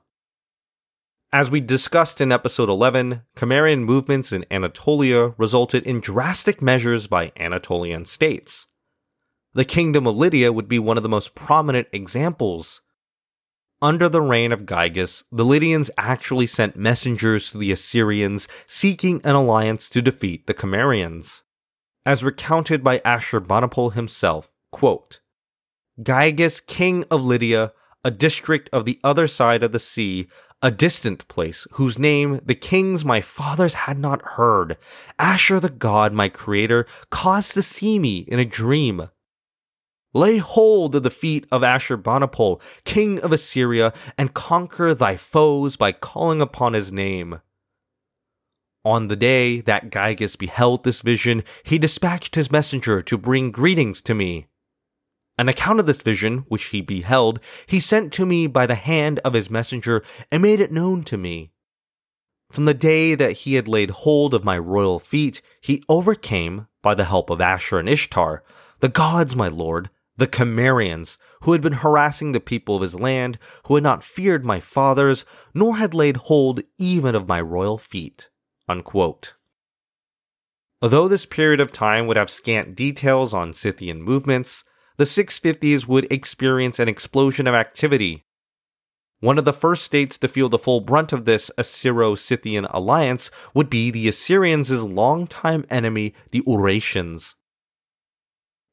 As 1.33 1.51
we 1.51 1.61
discussed 1.61 2.21
in 2.21 2.31
episode 2.31 2.69
11, 2.69 3.23
Cimmerian 3.35 3.83
movements 3.83 4.31
in 4.31 4.47
Anatolia 4.49 5.35
resulted 5.39 5.85
in 5.85 5.99
drastic 5.99 6.63
measures 6.63 7.09
by 7.09 7.33
Anatolian 7.37 8.05
states. 8.05 8.69
The 9.55 9.65
kingdom 9.65 10.07
of 10.07 10.17
Lydia 10.17 10.53
would 10.53 10.69
be 10.69 10.79
one 10.79 10.99
of 10.99 11.03
the 11.03 11.09
most 11.09 11.35
prominent 11.35 11.89
examples. 11.93 12.81
Under 13.83 14.09
the 14.09 14.23
reign 14.23 14.53
of 14.53 14.65
Gyges, 14.65 15.25
the 15.33 15.45
Lydians 15.45 15.91
actually 15.99 16.47
sent 16.47 16.77
messengers 16.77 17.51
to 17.51 17.59
the 17.59 17.73
Assyrians 17.73 18.47
seeking 18.69 19.21
an 19.25 19.35
alliance 19.35 19.89
to 19.89 20.01
defeat 20.01 20.47
the 20.47 20.55
Cimmerians. 20.55 21.43
As 22.07 22.23
recounted 22.23 22.85
by 22.85 23.01
Ashurbanipal 23.01 23.95
himself, 23.95 24.55
quote, 24.71 25.19
Gyges, 26.01 26.65
king 26.65 27.05
of 27.11 27.25
Lydia, 27.25 27.73
a 28.05 28.13
district 28.13 28.71
of 28.73 28.85
the 28.85 29.01
other 29.03 29.27
side 29.27 29.65
of 29.65 29.73
the 29.73 29.81
sea, 29.81 30.29
a 30.63 30.71
distant 30.71 31.27
place, 31.27 31.67
whose 31.73 31.99
name 31.99 32.41
the 32.45 32.55
kings 32.55 33.05
my 33.05 33.21
fathers 33.21 33.75
had 33.75 33.99
not 33.99 34.23
heard, 34.37 34.77
Ashur 35.19 35.59
the 35.59 35.69
god, 35.69 36.13
my 36.13 36.29
creator, 36.29 36.87
caused 37.11 37.55
to 37.55 37.63
see 37.63 37.99
me 37.99 38.19
in 38.29 38.39
a 38.39 38.45
dream. 38.45 39.09
Lay 40.15 40.39
hold 40.39 40.95
of 40.95 41.03
the 41.03 41.11
feet 41.11 41.47
of 41.51 41.63
Ashurbanipal, 41.63 42.61
king 42.85 43.19
of 43.21 43.33
Assyria, 43.33 43.95
and 44.19 44.35
conquer 44.35 44.95
thy 44.95 45.17
foes 45.17 45.77
by 45.77 45.93
calling 45.93 46.43
upon 46.43 46.75
his 46.75 46.93
name. 46.93 47.41
On 48.85 49.09
the 49.09 49.17
day 49.17 49.61
that 49.63 49.91
Gyges 49.91 50.37
beheld 50.37 50.85
this 50.85 51.03
vision, 51.03 51.45
he 51.63 51.79
dispatched 51.79 52.35
his 52.35 52.51
messenger 52.51 53.01
to 53.01 53.17
bring 53.17 53.51
greetings 53.51 54.03
to 54.03 54.15
me. 54.15 54.49
An 55.39 55.49
account 55.49 55.81
of 55.81 55.87
this 55.87 56.03
vision, 56.03 56.45
which 56.49 56.67
he 56.67 56.83
beheld, 56.83 57.41
he 57.67 57.81
sent 57.81 58.13
to 58.13 58.27
me 58.27 58.47
by 58.47 58.67
the 58.67 58.75
hand 58.75 59.19
of 59.21 59.33
his 59.33 59.49
messenger 59.49 60.05
and 60.31 60.43
made 60.43 60.61
it 60.61 60.73
known 60.73 61.05
to 61.05 61.17
me. 61.17 61.53
From 62.51 62.67
the 62.67 62.75
day 62.75 63.15
that 63.15 63.33
he 63.33 63.55
had 63.55 63.67
laid 63.67 63.91
hold 63.91 64.35
of 64.35 64.45
my 64.45 64.59
royal 64.59 64.99
feet, 64.99 65.41
he 65.61 65.83
overcame, 65.89 66.67
by 66.83 66.95
the 66.95 67.07
help 67.07 67.31
of 67.31 67.41
Ashur 67.41 67.79
and 67.79 67.89
Ishtar, 67.89 68.43
the 68.81 68.91
gods, 68.91 69.35
my 69.35 69.49
lord, 69.49 69.89
the 70.17 70.27
Cimmerians, 70.27 71.19
who 71.43 71.53
had 71.53 71.61
been 71.61 71.73
harassing 71.73 72.33
the 72.33 72.41
people 72.41 72.77
of 72.77 72.83
his 72.83 72.95
land, 72.95 73.39
who 73.67 73.75
had 73.75 73.83
not 73.83 74.03
feared 74.03 74.45
my 74.45 74.61
fathers, 74.61 75.25
nor 75.55 75.77
had 75.77 75.95
laid 75.95 76.17
hold 76.17 76.61
even 76.79 77.15
of 77.15 77.29
my 77.29 77.41
royal 77.41 77.79
feet. 77.79 78.29
Unquote. 78.69 79.35
Although 80.81 81.09
this 81.09 81.27
period 81.27 81.61
of 81.61 81.73
time 81.73 82.07
would 82.07 82.17
have 82.17 82.31
scant 82.31 82.75
details 82.75 83.33
on 83.33 83.55
Scythian 83.55 84.03
movements, 84.03 84.65
the 84.97 85.05
650s 85.05 85.87
would 85.87 86.11
experience 86.13 86.79
an 86.79 86.89
explosion 86.89 87.47
of 87.47 87.55
activity. 87.55 88.25
One 89.21 89.39
of 89.39 89.45
the 89.45 89.53
first 89.53 89.85
states 89.85 90.19
to 90.19 90.29
feel 90.29 90.49
the 90.49 90.59
full 90.59 90.81
brunt 90.81 91.13
of 91.13 91.25
this 91.25 91.51
Assyro 91.57 92.19
Scythian 92.19 92.65
alliance 92.67 93.31
would 93.55 93.71
be 93.71 93.91
the 93.91 94.09
Assyrians' 94.09 94.83
longtime 94.83 95.65
enemy, 95.71 96.15
the 96.33 96.43
Urartians. 96.43 97.37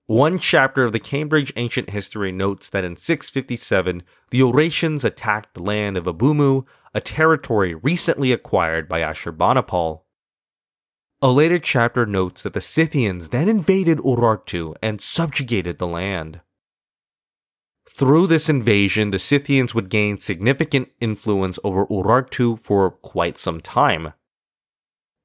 One 0.09 0.39
chapter 0.39 0.83
of 0.83 0.91
the 0.91 0.99
Cambridge 0.99 1.53
Ancient 1.55 1.91
History 1.91 2.31
notes 2.31 2.67
that 2.71 2.83
in 2.83 2.95
657, 2.95 4.01
the 4.31 4.39
Urartians 4.39 5.03
attacked 5.03 5.53
the 5.53 5.61
land 5.61 5.97
of 5.97 6.05
Abumu, 6.05 6.65
a 6.95 6.99
territory 6.99 7.75
recently 7.75 8.31
acquired 8.31 8.89
by 8.89 9.01
Ashurbanipal. 9.01 10.01
A 11.21 11.27
later 11.27 11.59
chapter 11.59 12.07
notes 12.07 12.41
that 12.41 12.55
the 12.55 12.59
Scythians 12.59 13.29
then 13.29 13.47
invaded 13.47 13.99
Urartu 13.99 14.73
and 14.81 14.99
subjugated 14.99 15.77
the 15.77 15.85
land. 15.85 16.41
Through 17.87 18.25
this 18.25 18.49
invasion, 18.49 19.11
the 19.11 19.19
Scythians 19.19 19.75
would 19.75 19.91
gain 19.91 20.17
significant 20.17 20.89
influence 20.99 21.59
over 21.63 21.85
Urartu 21.85 22.59
for 22.59 22.89
quite 22.89 23.37
some 23.37 23.61
time. 23.61 24.13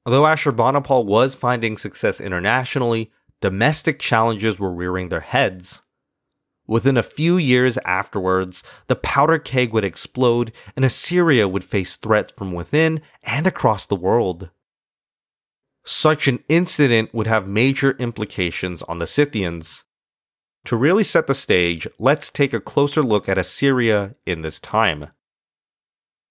Although 0.05 0.25
Ashurbanipal 0.25 1.07
was 1.07 1.35
finding 1.35 1.79
success 1.79 2.21
internationally, 2.21 3.11
domestic 3.45 3.99
challenges 3.99 4.59
were 4.59 4.73
rearing 4.73 5.11
their 5.11 5.21
heads. 5.21 5.83
Within 6.67 6.97
a 6.97 7.03
few 7.03 7.37
years 7.37 7.77
afterwards, 7.85 8.65
the 8.87 8.97
powder 8.97 9.39
keg 9.39 9.71
would 9.71 9.85
explode 9.85 10.51
and 10.75 10.83
Assyria 10.83 11.47
would 11.47 11.63
face 11.63 11.97
threats 11.97 12.33
from 12.33 12.53
within 12.53 13.03
and 13.23 13.47
across 13.47 13.85
the 13.85 13.97
world. 13.97 14.49
Such 15.85 16.27
an 16.27 16.43
incident 16.49 17.13
would 17.13 17.27
have 17.27 17.47
major 17.47 17.91
implications 17.99 18.83
on 18.85 18.99
the 18.99 19.07
Scythians. 19.07 19.85
To 20.65 20.75
really 20.75 21.05
set 21.05 21.27
the 21.27 21.35
stage, 21.35 21.87
let's 21.99 22.31
take 22.31 22.55
a 22.55 22.61
closer 22.61 23.03
look 23.03 23.29
at 23.29 23.37
Assyria 23.37 24.15
in 24.25 24.41
this 24.41 24.59
time. 24.59 25.09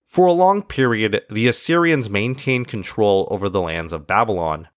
For 0.08 0.26
a 0.26 0.32
long 0.32 0.64
period, 0.64 1.22
the 1.30 1.48
Assyrians 1.48 2.10
maintained 2.10 2.68
control 2.68 3.28
over 3.30 3.50
the 3.50 3.62
lands 3.62 3.94
of 3.94 4.08
Babylon. 4.08 4.70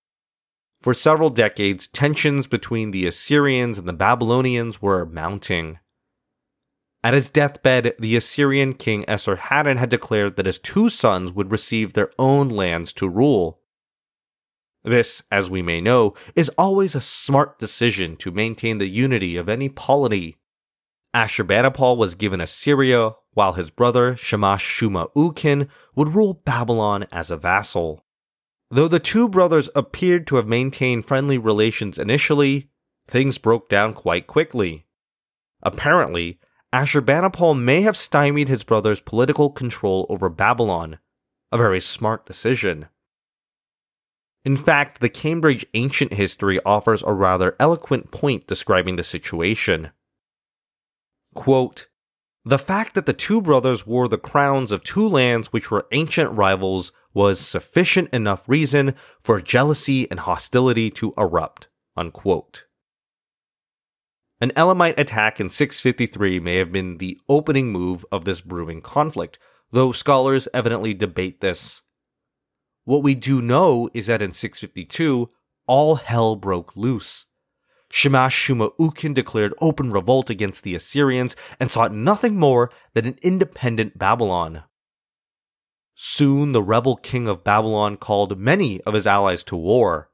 For 0.81 0.95
several 0.95 1.31
decades, 1.31 1.89
tensions 1.89 2.47
between 2.47 2.91
the 2.91 3.07
Assyrians 3.07 3.79
and 3.79 3.89
the 3.89 3.93
Babylonians 3.93 4.81
were 4.81 5.05
mounting. 5.07 5.79
At 7.03 7.15
his 7.15 7.29
deathbed, 7.29 7.95
the 7.99 8.17
Assyrian 8.17 8.75
king 8.75 9.05
Esarhaddon 9.05 9.79
had 9.79 9.91
declared 9.91 10.37
that 10.37 10.47
his 10.47 10.59
two 10.59 10.89
sons 10.89 11.33
would 11.33 11.53
receive 11.53 11.93
their 11.93 12.11
own 12.19 12.49
lands 12.49 12.93
to 12.95 13.09
rule. 13.09 13.61
This, 14.83 15.23
as 15.31 15.51
we 15.51 15.63
may 15.63 15.81
know, 15.81 16.15
is 16.35 16.49
always 16.59 16.95
a 16.95 17.01
smart 17.01 17.59
decision 17.59 18.17
to 18.19 18.31
maintain 18.31 18.79
the 18.79 18.89
unity 18.89 19.37
of 19.37 19.49
any 19.49 19.69
polity. 19.69 20.37
Ashurbanipal 21.15 21.97
was 21.97 22.15
given 22.15 22.41
Assyria, 22.41 23.13
while 23.33 23.55
his 23.55 23.71
brother 23.71 24.17
Shamash 24.17 24.65
Shuma 24.65 25.13
Ukin 25.15 25.69
would 25.95 26.15
rule 26.15 26.35
Babylon 26.35 27.07
as 27.11 27.31
a 27.31 27.37
vassal. 27.37 28.05
Though 28.71 28.89
the 28.89 28.99
two 28.99 29.29
brothers 29.29 29.71
appeared 29.77 30.27
to 30.27 30.37
have 30.37 30.47
maintained 30.47 31.07
friendly 31.07 31.39
relations 31.39 31.99
initially, 31.99 32.71
things 33.07 33.39
broke 33.39 33.69
down 33.69 33.95
quite 33.95 34.27
quickly. 34.27 34.87
Apparently, 35.63 36.41
Ashurbanipal 36.73 37.59
may 37.59 37.83
have 37.83 37.97
stymied 37.97 38.49
his 38.49 38.65
brother's 38.65 39.01
political 39.01 39.51
control 39.51 40.07
over 40.09 40.29
Babylon, 40.29 40.99
a 41.53 41.59
very 41.59 41.81
smart 41.81 42.27
decision. 42.27 42.87
In 44.45 44.57
fact, 44.57 45.01
the 45.01 45.09
Cambridge 45.09 45.65
Ancient 45.75 46.13
History 46.13 46.61
offers 46.65 47.03
a 47.03 47.13
rather 47.13 47.57
eloquent 47.59 48.11
point 48.11 48.47
describing 48.47 48.97
the 48.97 49.05
situation. 49.05 49.91
Quote, 51.35 51.89
the 52.45 52.59
fact 52.59 52.95
that 52.95 53.07
the 53.07 53.13
two 53.13 53.43
brothers 53.43 53.89
wore 53.89 54.07
the 54.07 54.19
crowns 54.19 54.71
of 54.71 54.85
two 54.85 55.09
lands 55.09 55.53
which 55.53 55.71
were 55.71 55.89
ancient 55.91 56.31
rivals 56.31 56.93
was 57.17 57.41
sufficient 57.41 58.11
enough 58.13 58.47
reason 58.47 58.95
for 59.23 59.41
jealousy 59.41 60.09
and 60.11 60.21
hostility 60.21 60.91
to 60.91 61.15
erupt. 61.17 61.67
Unquote. 61.97 62.67
An 64.39 64.53
Elamite 64.55 65.01
attack 65.01 65.41
in 65.41 65.49
653 65.49 66.39
may 66.41 66.57
have 66.57 66.71
been 66.71 66.99
the 66.99 67.19
opening 67.27 67.73
move 67.73 68.05
of 68.13 68.27
this 68.27 68.43
brewing 68.43 68.83
conflict, 68.83 69.39
though 69.71 69.93
scholars 69.93 70.47
evidently 70.53 70.93
debate 70.93 71.41
this. 71.41 71.81
What 72.85 73.03
we 73.03 73.15
do 73.15 73.41
know 73.41 73.89
is 73.95 74.09
that 74.09 74.21
in 74.21 74.33
652, 74.33 75.31
all 75.67 75.95
hell 75.95 76.37
broke 76.37 76.77
loose. 76.77 77.25
Shamash 77.91 78.47
Shuma 78.47 78.73
Ukin 78.79 79.15
declared 79.15 79.55
open 79.59 79.91
revolt 79.91 80.29
against 80.29 80.65
the 80.65 80.75
Assyrians 80.75 81.35
and 81.59 81.73
sought 81.73 81.95
nothing 81.95 82.37
more 82.39 82.71
than 82.93 83.07
an 83.07 83.19
independent 83.23 83.97
Babylon. 83.97 84.65
Soon 85.99 86.53
the 86.53 86.63
rebel 86.63 86.97
king 86.97 87.27
of 87.27 87.43
Babylon 87.43 87.97
called 87.97 88.39
many 88.39 88.83
of 88.83 88.93
his 88.93 89.07
allies 89.07 89.43
to 89.45 89.57
war. 89.57 90.11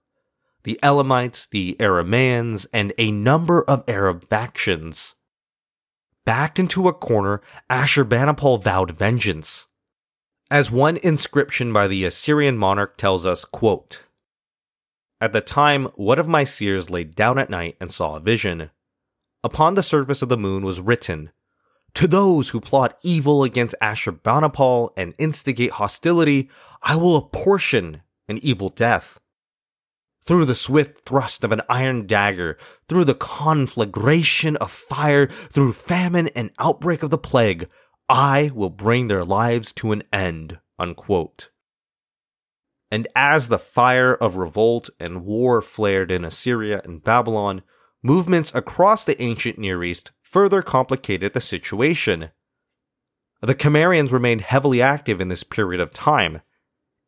The 0.62 0.79
Elamites, 0.81 1.49
the 1.51 1.77
Aramaeans, 1.81 2.68
and 2.73 2.92
a 2.99 3.11
number 3.11 3.64
of 3.64 3.83
Arab 3.88 4.29
factions. 4.29 5.16
Backed 6.25 6.61
into 6.61 6.87
a 6.87 6.92
corner, 6.92 7.42
Ashurbanipal 7.68 8.62
vowed 8.62 8.92
vengeance. 8.92 9.66
As 10.53 10.71
one 10.71 10.99
inscription 10.99 11.73
by 11.73 11.88
the 11.88 12.05
Assyrian 12.05 12.57
monarch 12.57 12.97
tells 12.97 13.27
us, 13.27 13.45
quote, 13.45 14.05
At 15.21 15.33
the 15.33 15.40
time, 15.40 15.87
one 15.97 16.21
of 16.21 16.29
my 16.29 16.45
seers 16.45 16.90
laid 16.90 17.16
down 17.16 17.40
at 17.40 17.51
night 17.51 17.77
and 17.81 17.90
saw 17.90 18.14
a 18.14 18.21
vision. 18.21 18.71
Upon 19.42 19.75
the 19.75 19.83
surface 19.83 20.23
of 20.23 20.29
the 20.29 20.37
moon 20.37 20.62
was 20.62 20.81
written, 20.81 21.33
to 21.95 22.07
those 22.07 22.51
who 22.51 22.61
plot 22.61 22.99
evil 23.03 23.45
against 23.45 23.75
Ashurbanipal 23.83 24.91
and 24.97 25.15
instigate 25.19 25.73
hostility, 25.73 26.49
I 26.83 26.97
will 26.97 27.17
apportion 27.17 28.03
an 28.29 28.39
evil 28.43 28.69
death. 28.69 29.21
Through 30.25 30.45
the 30.45 30.55
swift 30.55 31.05
thrust 31.05 31.43
of 31.43 31.53
an 31.53 31.63
iron 31.69 32.07
dagger, 32.07 32.57
through 32.89 33.05
the 33.05 33.15
conflagration 33.15 34.57
of 34.57 34.71
fire, 34.71 35.27
through 35.27 35.73
famine 35.73 36.29
and 36.29 36.51
outbreak 36.59 37.03
of 37.03 37.11
the 37.11 37.19
plague, 37.19 37.69
I 38.09 38.53
will 38.55 38.71
bring 38.71 39.09
their 39.09 39.25
lives 39.25 39.73
to 39.75 39.93
an 39.93 40.05
end. 40.13 40.61
Unquote. 40.79 41.51
And 42.91 43.09
as 43.17 43.49
the 43.49 43.59
fire 43.59 44.15
of 44.15 44.37
revolt 44.37 44.91
and 45.01 45.25
war 45.25 45.63
flared 45.63 46.11
in 46.11 46.25
Assyria 46.25 46.83
and 46.85 47.03
Babylon, 47.03 47.63
movements 48.03 48.55
across 48.55 49.05
the 49.05 49.21
ancient 49.21 49.59
Near 49.59 49.83
East 49.83 50.13
further 50.33 50.62
complicated 50.62 51.35
the 51.35 51.40
situation. 51.40 52.31
The 53.42 53.55
Cimmerians 53.55 54.12
remained 54.12 54.40
heavily 54.40 54.81
active 54.81 55.21
in 55.21 55.29
this 55.29 55.45
period 55.45 55.81
of 55.81 55.92
time. 55.92 56.40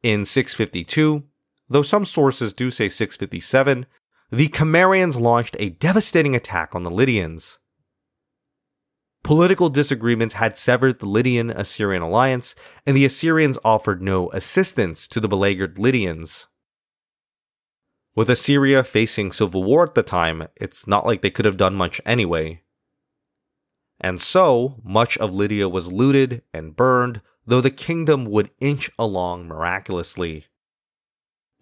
In 0.02 0.26
652, 0.26 1.24
though 1.68 1.82
some 1.82 2.04
sources 2.04 2.52
do 2.52 2.70
say 2.70 2.90
657, 2.90 3.87
the 4.30 4.48
Cimmerians 4.48 5.18
launched 5.18 5.56
a 5.58 5.70
devastating 5.70 6.37
attack 6.37 6.74
on 6.74 6.82
the 6.82 6.90
Lydians. 6.90 7.58
Political 9.22 9.70
disagreements 9.70 10.34
had 10.34 10.58
severed 10.58 10.98
the 10.98 11.08
Lydian 11.08 11.48
Assyrian 11.48 12.02
alliance, 12.02 12.54
and 12.84 12.94
the 12.94 13.06
Assyrians 13.06 13.58
offered 13.64 14.02
no 14.02 14.30
assistance 14.32 15.08
to 15.08 15.18
the 15.18 15.28
beleaguered 15.28 15.78
Lydians. 15.78 16.46
With 18.14 18.28
Assyria 18.28 18.84
facing 18.84 19.32
civil 19.32 19.64
war 19.64 19.84
at 19.84 19.94
the 19.94 20.02
time, 20.02 20.48
it's 20.56 20.87
not 20.87 21.06
like 21.06 21.22
they 21.22 21.30
could 21.30 21.46
have 21.46 21.56
done 21.56 21.74
much 21.74 22.02
anyway. 22.04 22.60
And 24.00 24.20
so, 24.20 24.80
much 24.85 25.16
of 25.18 25.35
Lydia 25.35 25.68
was 25.68 25.92
looted 25.92 26.42
and 26.52 26.76
burned, 26.76 27.22
though 27.46 27.61
the 27.61 27.70
kingdom 27.70 28.24
would 28.26 28.50
inch 28.61 28.90
along 28.98 29.46
miraculously. 29.46 30.46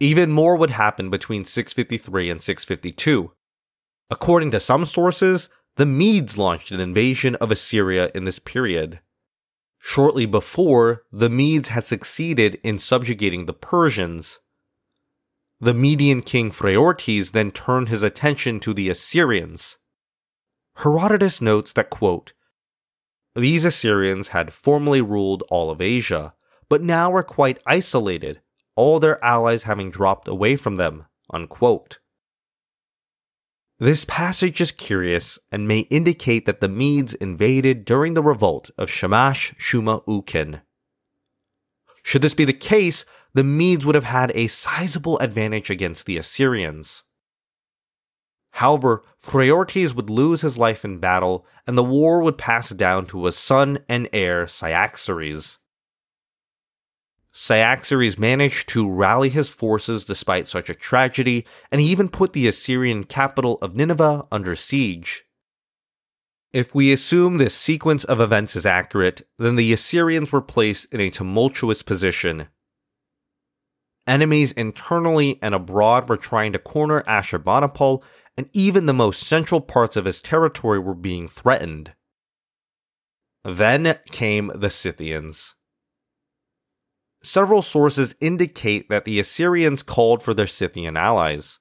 Even 0.01 0.33
more 0.33 0.57
would 0.57 0.71
happen 0.71 1.11
between 1.11 1.45
653 1.45 2.31
and 2.31 2.43
652. 2.43 3.33
According 4.11 4.51
to 4.51 4.61
some 4.61 4.85
sources, 4.85 5.49
the 5.77 5.87
Medes 5.87 6.37
launched 6.37 6.71
an 6.71 6.81
invasion 6.81 7.35
of 7.37 7.51
Assyria 7.51 8.11
in 8.15 8.25
this 8.25 8.39
period. 8.39 9.01
Shortly 9.79 10.27
before, 10.27 11.05
the 11.11 11.31
Medes 11.31 11.69
had 11.69 11.87
succeeded 11.87 12.59
in 12.63 12.79
subjugating 12.79 13.47
the 13.47 13.53
Persians. 13.55 14.41
The 15.61 15.75
Median 15.75 16.23
king 16.23 16.51
Phraortes 16.51 17.33
then 17.33 17.51
turned 17.51 17.89
his 17.89 18.03
attention 18.03 18.61
to 18.61 18.75
the 18.75 18.89
Assyrians. 18.91 19.79
Herodotus 20.77 21.41
notes 21.41 21.73
that, 21.75 21.91
quote, 21.91 22.33
these 23.35 23.65
Assyrians 23.65 24.29
had 24.29 24.53
formerly 24.53 25.01
ruled 25.01 25.43
all 25.49 25.71
of 25.71 25.81
Asia, 25.81 26.35
but 26.69 26.83
now 26.83 27.11
were 27.11 27.23
quite 27.23 27.63
isolated, 27.67 28.41
all 28.77 29.01
their 29.01 29.23
allies 29.25 29.63
having 29.63 29.91
dropped 29.91 30.29
away 30.29 30.57
from 30.57 30.77
them. 30.77 31.07
Unquote. 31.33 31.99
This 33.79 34.05
passage 34.05 34.61
is 34.61 34.71
curious 34.71 35.39
and 35.51 35.67
may 35.67 35.81
indicate 35.81 36.45
that 36.47 36.61
the 36.61 36.69
Medes 36.69 37.15
invaded 37.15 37.85
during 37.85 38.15
the 38.15 38.23
revolt 38.23 38.71
of 38.77 38.91
Shamash 38.91 39.55
Shuma 39.59 40.05
Ukin. 40.05 40.61
Should 42.03 42.23
this 42.23 42.35
be 42.35 42.45
the 42.45 42.53
case, 42.53 43.05
the 43.33 43.45
Medes 43.45 43.87
would 43.87 43.95
have 43.95 44.05
had 44.05 44.31
a 44.35 44.47
sizable 44.47 45.19
advantage 45.21 45.71
against 45.71 46.05
the 46.05 46.19
Assyrians. 46.19 47.03
However, 48.63 49.03
Phraortes 49.21 49.93
would 49.93 50.09
lose 50.09 50.43
his 50.43 50.57
life 50.57 50.85
in 50.85 50.99
battle, 50.99 51.45
and 51.67 51.77
the 51.77 51.83
war 51.83 52.23
would 52.23 52.39
pass 52.39 52.71
down 52.71 53.07
to 53.07 53.25
his 53.25 53.37
son 53.37 53.81
and 53.89 54.09
heir 54.13 54.47
Cyaxares. 54.47 55.59
Cyaxares 57.33 58.17
managed 58.17 58.69
to 58.69 58.89
rally 58.89 59.31
his 59.31 59.49
forces 59.49 60.05
despite 60.05 60.47
such 60.47 60.71
a 60.71 60.77
tragedy, 60.77 61.45
and 61.73 61.81
he 61.81 61.89
even 61.89 62.09
put 62.09 62.35
the 62.35 62.47
Assyrian 62.47 63.03
capital 63.03 63.59
of 63.61 63.75
Nineveh 63.75 64.29
under 64.31 64.55
siege. 64.55 65.25
If 66.53 66.73
we 66.73 66.93
assume 66.93 67.39
this 67.39 67.57
sequence 67.57 68.05
of 68.05 68.21
events 68.21 68.55
is 68.55 68.65
accurate, 68.65 69.23
then 69.41 69.57
the 69.57 69.73
Assyrians 69.73 70.31
were 70.31 70.41
placed 70.41 70.87
in 70.93 71.01
a 71.01 71.11
tumultuous 71.11 71.83
position. 71.83 72.47
Enemies 74.07 74.53
internally 74.53 75.39
and 75.43 75.53
abroad 75.53 76.09
were 76.09 76.17
trying 76.17 76.53
to 76.53 76.59
corner 76.59 77.03
Ashurbanipal 77.09 78.03
and 78.37 78.49
even 78.53 78.87
the 78.87 78.95
most 78.95 79.23
central 79.23 79.61
parts 79.61 79.97
of 79.97 80.05
his 80.05 80.21
territory 80.21 80.79
were 80.79 80.95
being 80.95 81.29
threatened. 81.29 81.95
Then 83.45 83.99
came 84.11 84.53
the 84.55 84.71
Scythians. 84.71 85.55
Several 87.23 87.63
sources 87.63 88.17
indicate 88.21 88.89
that 88.89 89.05
the 89.05 89.21
Assyrians 89.21 89.83
called 89.83 90.23
for 90.23 90.35
their 90.35 90.47
Scythian 90.47 90.97
allies. 90.97 91.59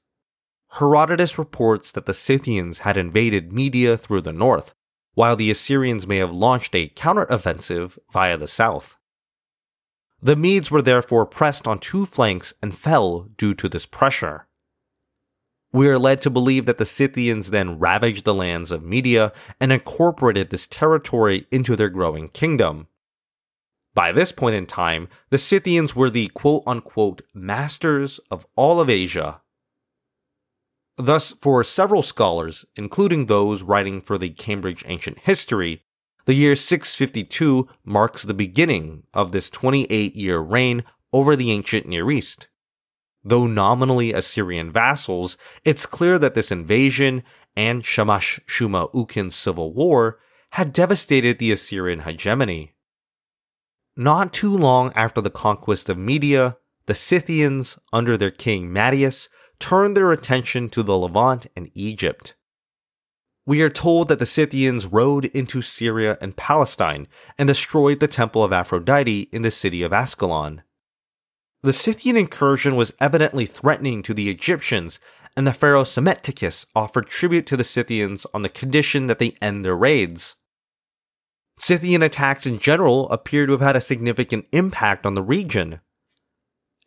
Herodotus 0.80 1.38
reports 1.38 1.92
that 1.92 2.06
the 2.06 2.14
Scythians 2.14 2.80
had 2.80 2.98
invaded 2.98 3.52
Media 3.52 3.98
through 3.98 4.22
the 4.22 4.32
north, 4.32 4.74
while 5.14 5.36
the 5.36 5.52
Assyrians 5.52 6.08
may 6.08 6.18
have 6.18 6.32
launched 6.32 6.74
a 6.76 6.90
counteroffensive 6.90 7.98
via 8.12 8.38
the 8.38 8.48
south. 8.48 8.96
The 10.22 10.36
Medes 10.36 10.72
were 10.72 10.82
therefore 10.82 11.26
pressed 11.26 11.68
on 11.68 11.80
two 11.80 12.06
flanks 12.06 12.54
and 12.62 12.76
fell 12.76 13.30
due 13.38 13.54
to 13.56 13.68
this 13.68 13.86
pressure. 13.86 14.48
We 15.74 15.88
are 15.88 16.00
led 16.00 16.22
to 16.24 16.30
believe 16.30 16.66
that 16.66 16.78
the 16.78 16.86
Scythians 16.86 17.50
then 17.50 17.80
ravaged 17.80 18.26
the 18.26 18.34
lands 18.34 18.72
of 18.72 18.84
Media 18.84 19.32
and 19.60 19.72
incorporated 19.72 20.50
this 20.50 20.68
territory 20.68 21.48
into 21.50 21.76
their 21.76 21.90
growing 21.90 22.28
kingdom. 22.30 22.88
By 23.94 24.12
this 24.12 24.32
point 24.32 24.56
in 24.56 24.66
time, 24.66 25.08
the 25.30 25.38
Scythians 25.38 25.96
were 25.96 26.10
the 26.10 26.28
quote 26.30 26.64
unquote 26.68 27.22
masters 27.34 28.20
of 28.30 28.46
all 28.56 28.82
of 28.82 28.90
Asia. 28.90 29.42
Thus, 30.98 31.32
for 31.32 31.64
several 31.64 32.02
scholars, 32.02 32.66
including 32.76 33.26
those 33.26 33.64
writing 33.64 34.02
for 34.02 34.18
the 34.18 34.30
Cambridge 34.30 34.84
Ancient 34.88 35.20
History, 35.20 35.84
the 36.26 36.34
year 36.34 36.56
652 36.56 37.68
marks 37.84 38.24
the 38.24 38.34
beginning 38.34 39.04
of 39.14 39.32
this 39.32 39.50
28 39.50 40.16
year 40.16 40.40
reign 40.40 40.84
over 41.12 41.36
the 41.36 41.52
ancient 41.52 41.88
Near 41.88 42.12
East. 42.12 42.48
Though 43.24 43.48
nominally 43.48 44.14
Assyrian 44.14 44.72
vassals, 44.72 45.38
it's 45.64 45.86
clear 45.86 46.18
that 46.20 46.34
this 46.34 46.52
invasion 46.52 47.24
and 47.56 47.86
Shamash 47.86 48.40
Shuma 48.48 48.90
Ukin's 48.94 49.36
civil 49.36 49.74
war 49.74 50.20
had 50.52 50.74
devastated 50.74 51.38
the 51.38 51.52
Assyrian 51.52 52.02
hegemony. 52.02 52.74
Not 53.96 54.34
too 54.34 54.56
long 54.56 54.92
after 54.96 55.22
the 55.22 55.30
conquest 55.30 55.90
of 55.90 55.98
Media, 55.98 56.58
the 56.88 56.96
Scythians, 56.96 57.78
under 57.94 58.18
their 58.18 58.32
king 58.32 58.72
Mattius, 58.72 59.30
turned 59.60 59.96
their 59.96 60.12
attention 60.12 60.70
to 60.70 60.82
the 60.82 60.98
Levant 60.98 61.48
and 61.56 61.70
Egypt. 61.76 62.34
We 63.46 63.62
are 63.62 63.70
told 63.70 64.08
that 64.08 64.20
the 64.20 64.26
Scythians 64.26 64.88
rode 64.88 65.26
into 65.26 65.62
Syria 65.62 66.18
and 66.22 66.36
Palestine 66.36 67.08
and 67.38 67.48
destroyed 67.48 68.00
the 68.00 68.08
temple 68.08 68.44
of 68.44 68.54
Aphrodite 68.54 69.30
in 69.32 69.42
the 69.42 69.52
city 69.52 69.84
of 69.84 69.94
Ascalon. 69.94 70.64
The 71.64 71.74
Scythian 71.74 72.18
incursion 72.18 72.76
was 72.76 72.94
evidently 73.00 73.46
threatening 73.46 74.02
to 74.04 74.16
the 74.16 74.30
Egyptians, 74.30 75.00
and 75.38 75.46
the 75.46 75.54
pharaoh 75.54 75.84
Psammetichus 75.84 76.66
offered 76.76 77.08
tribute 77.08 77.46
to 77.48 77.58
the 77.58 77.64
Scythians 77.64 78.26
on 78.34 78.42
the 78.42 78.50
condition 78.50 79.06
that 79.06 79.20
they 79.20 79.36
end 79.42 79.64
their 79.64 79.76
raids. 79.76 80.36
Scythian 81.60 82.02
attacks 82.02 82.48
in 82.48 82.58
general 82.58 83.08
appear 83.12 83.46
to 83.46 83.52
have 83.52 83.62
had 83.62 83.76
a 83.76 83.82
significant 83.82 84.48
impact 84.52 85.06
on 85.06 85.14
the 85.14 85.22
region. 85.22 85.82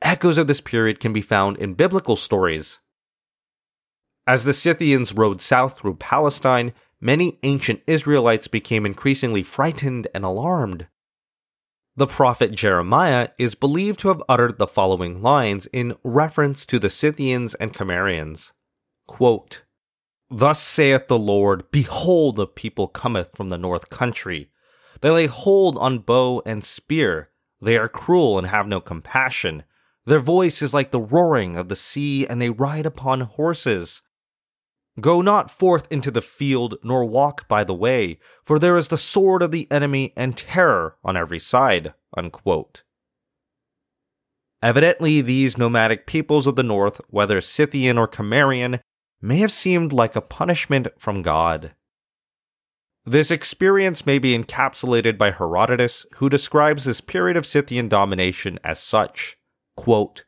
Echoes 0.03 0.39
of 0.39 0.49
this 0.49 0.61
period 0.61 0.99
can 0.99 1.13
be 1.13 1.23
found 1.23 1.57
in 1.59 1.75
biblical 1.75 2.17
stories. 2.17 2.81
As 4.27 4.43
the 4.43 4.53
Scythians 4.53 5.13
rode 5.13 5.41
south 5.41 5.79
through 5.79 5.97
Palestine, 5.97 6.73
many 7.01 7.39
ancient 7.45 7.81
Israelites 7.87 8.49
became 8.49 8.85
increasingly 8.85 9.45
frightened 9.45 10.09
and 10.13 10.25
alarmed. 10.25 10.89
The 11.97 12.09
prophet 12.09 12.53
Jeremiah 12.53 13.29
is 13.39 13.55
believed 13.55 14.01
to 14.01 14.09
have 14.09 14.23
uttered 14.29 14.59
the 14.59 14.67
following 14.67 15.23
lines 15.23 15.69
in 15.73 15.95
reference 16.03 16.67
to 16.67 16.81
the 16.81 16.91
Scythians 16.91 17.55
and 17.55 17.73
Cimmerians. 17.73 18.53
Quote, 19.07 19.63
Thus 20.29 20.61
saith 20.61 21.07
the 21.07 21.19
Lord, 21.19 21.71
Behold, 21.71 22.35
the 22.35 22.49
people 22.49 22.89
cometh 22.89 23.37
from 23.37 23.49
the 23.49 23.59
north 23.59 23.91
country. 23.91 24.51
They 25.03 25.11
lay 25.11 25.27
hold 25.27 25.79
on 25.79 26.01
bow 26.01 26.43
and 26.45 26.65
spear. 26.65 27.31
They 27.63 27.77
are 27.77 27.89
cruel 27.89 28.39
and 28.39 28.49
have 28.49 28.67
no 28.67 28.81
compassion. 28.81 29.63
Their 30.05 30.19
voice 30.19 30.63
is 30.63 30.75
like 30.75 30.91
the 30.91 31.01
roaring 31.01 31.57
of 31.57 31.69
the 31.69 31.77
sea, 31.77 32.27
and 32.27 32.43
they 32.43 32.51
ride 32.51 32.87
upon 32.87 33.21
horses. 33.21 34.03
Go 35.01 35.21
not 35.21 35.51
forth 35.51 35.91
into 35.91 36.11
the 36.11 36.23
field, 36.23 36.77
nor 36.85 37.05
walk 37.05 37.49
by 37.49 37.65
the 37.65 37.75
way, 37.75 38.19
for 38.43 38.59
there 38.59 38.77
is 38.77 38.89
the 38.89 38.99
sword 38.99 39.43
of 39.43 39.51
the 39.51 39.67
enemy 39.71 40.13
and 40.17 40.37
terror 40.37 40.97
on 41.03 41.17
every 41.17 41.41
side. 41.41 41.95
Unquote. 42.17 42.83
Evidently, 44.63 45.21
these 45.21 45.59
nomadic 45.59 46.07
peoples 46.07 46.47
of 46.47 46.57
the 46.57 46.63
north, 46.63 47.01
whether 47.09 47.41
Scythian 47.41 47.99
or 47.99 48.07
Cimmerian, 48.07 48.81
may 49.21 49.39
have 49.39 49.53
seemed 49.53 49.93
like 49.93 50.17
a 50.17 50.21
punishment 50.21 50.89
from 50.97 51.23
God. 51.23 51.75
This 53.05 53.31
experience 53.31 54.07
may 54.07 54.19
be 54.19 54.37
encapsulated 54.37 55.19
by 55.19 55.33
Herodotus, 55.33 56.07
who 56.15 56.31
describes 56.31 56.85
this 56.85 57.03
period 57.03 57.37
of 57.37 57.45
Scythian 57.45 57.89
domination 57.89 58.59
as 58.65 58.79
such. 58.79 59.37
Quote, 59.77 60.25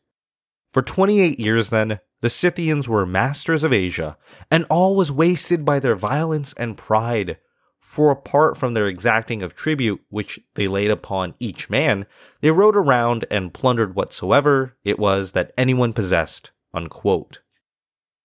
For 0.72 0.83
28 0.83 1.40
years, 1.40 1.70
then, 1.70 2.00
the 2.20 2.31
Scythians 2.31 2.88
were 2.88 3.07
masters 3.07 3.62
of 3.62 3.72
Asia, 3.72 4.16
and 4.50 4.64
all 4.70 4.96
was 4.96 5.12
wasted 5.12 5.64
by 5.64 5.79
their 5.79 5.96
violence 5.96 6.55
and 6.55 6.76
pride. 6.76 7.38
For 7.81 8.11
apart 8.11 8.57
from 8.57 8.74
their 8.74 8.88
exacting 8.88 9.42
of 9.42 9.55
tribute 9.55 10.00
which 10.09 10.40
they 10.55 10.66
laid 10.66 10.90
upon 10.90 11.35
each 11.38 11.70
man, 11.70 12.07
they 12.40 12.50
rode 12.50 12.76
around 12.76 13.24
and 13.31 13.55
plundered 13.55 13.94
whatsoever 13.94 14.76
it 14.85 14.98
was 14.98 15.33
that 15.33 15.52
anyone 15.57 15.92
possessed. 15.92 16.50
Unquote. 16.74 17.40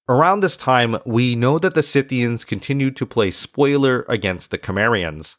Around 0.09 0.39
this 0.41 0.57
time, 0.57 0.97
we 1.05 1.35
know 1.35 1.59
that 1.59 1.73
the 1.73 1.83
Scythians 1.83 2.43
continued 2.43 2.95
to 2.97 3.05
play 3.05 3.31
spoiler 3.31 4.03
against 4.09 4.51
the 4.51 4.57
Cimmerians. 4.57 5.37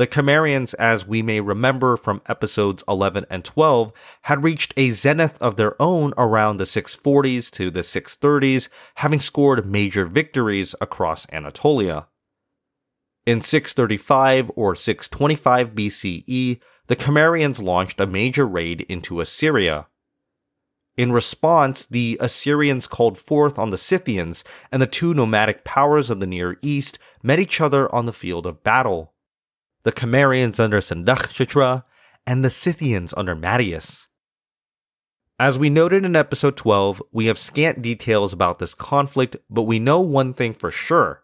The 0.00 0.06
Cimmerians, 0.06 0.72
as 0.78 1.06
we 1.06 1.20
may 1.20 1.42
remember 1.42 1.98
from 1.98 2.22
episodes 2.26 2.82
11 2.88 3.26
and 3.28 3.44
12, 3.44 3.92
had 4.22 4.42
reached 4.42 4.72
a 4.74 4.92
zenith 4.92 5.36
of 5.42 5.56
their 5.56 5.74
own 5.78 6.14
around 6.16 6.56
the 6.56 6.64
640s 6.64 7.50
to 7.50 7.70
the 7.70 7.82
630s, 7.82 8.70
having 8.94 9.20
scored 9.20 9.66
major 9.66 10.06
victories 10.06 10.74
across 10.80 11.26
Anatolia. 11.30 12.06
In 13.26 13.42
635 13.42 14.50
or 14.56 14.74
625 14.74 15.74
BCE, 15.74 16.60
the 16.86 16.96
Cimmerians 16.96 17.60
launched 17.60 18.00
a 18.00 18.06
major 18.06 18.46
raid 18.46 18.86
into 18.88 19.20
Assyria. 19.20 19.86
In 20.96 21.12
response, 21.12 21.84
the 21.84 22.16
Assyrians 22.22 22.86
called 22.86 23.18
forth 23.18 23.58
on 23.58 23.68
the 23.68 23.76
Scythians, 23.76 24.44
and 24.72 24.80
the 24.80 24.86
two 24.86 25.12
nomadic 25.12 25.62
powers 25.62 26.08
of 26.08 26.20
the 26.20 26.26
Near 26.26 26.58
East 26.62 26.98
met 27.22 27.38
each 27.38 27.60
other 27.60 27.94
on 27.94 28.06
the 28.06 28.14
field 28.14 28.46
of 28.46 28.64
battle 28.64 29.12
the 29.82 29.92
Cimmerians 29.92 30.60
under 30.60 30.80
Sandakshatra, 30.80 31.84
and 32.26 32.44
the 32.44 32.50
Scythians 32.50 33.14
under 33.16 33.34
Mattius. 33.34 34.06
As 35.38 35.58
we 35.58 35.70
noted 35.70 36.04
in 36.04 36.14
episode 36.14 36.56
12, 36.56 37.02
we 37.12 37.26
have 37.26 37.38
scant 37.38 37.80
details 37.80 38.32
about 38.32 38.58
this 38.58 38.74
conflict, 38.74 39.36
but 39.48 39.62
we 39.62 39.78
know 39.78 40.00
one 40.00 40.34
thing 40.34 40.52
for 40.52 40.70
sure. 40.70 41.22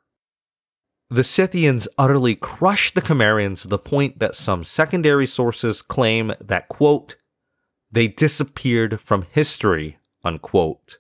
The 1.11 1.23
Scythians 1.23 1.87
utterly 1.99 2.35
crushed 2.35 2.95
the 2.95 3.03
Cimmerians 3.03 3.63
to 3.63 3.69
the 3.69 3.79
point 3.79 4.19
that 4.19 4.35
some 4.35 4.65
secondary 4.65 5.27
sources 5.27 5.83
claim 5.83 6.33
that, 6.41 6.69
quote, 6.69 7.17
they 7.93 8.09
disappeared 8.09 9.01
from 9.01 9.27
history, 9.31 9.99
unquote. 10.25 10.99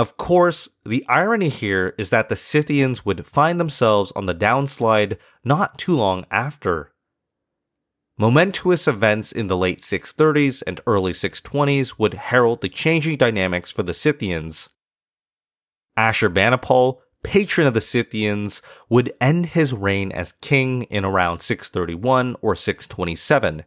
Of 0.00 0.16
course, 0.16 0.66
the 0.82 1.04
irony 1.10 1.50
here 1.50 1.94
is 1.98 2.08
that 2.08 2.30
the 2.30 2.34
Scythians 2.34 3.04
would 3.04 3.26
find 3.26 3.60
themselves 3.60 4.14
on 4.16 4.24
the 4.24 4.34
downslide 4.34 5.18
not 5.44 5.76
too 5.76 5.94
long 5.94 6.24
after. 6.30 6.94
Momentous 8.16 8.88
events 8.88 9.30
in 9.30 9.48
the 9.48 9.58
late 9.58 9.82
630s 9.82 10.62
and 10.66 10.80
early 10.86 11.12
620s 11.12 11.98
would 11.98 12.14
herald 12.14 12.62
the 12.62 12.70
changing 12.70 13.18
dynamics 13.18 13.70
for 13.70 13.82
the 13.82 13.92
Scythians. 13.92 14.70
Ashurbanipal, 15.98 17.00
patron 17.22 17.66
of 17.66 17.74
the 17.74 17.82
Scythians, 17.82 18.62
would 18.88 19.12
end 19.20 19.48
his 19.52 19.74
reign 19.74 20.12
as 20.12 20.32
king 20.40 20.84
in 20.84 21.04
around 21.04 21.42
631 21.42 22.36
or 22.40 22.56
627. 22.56 23.64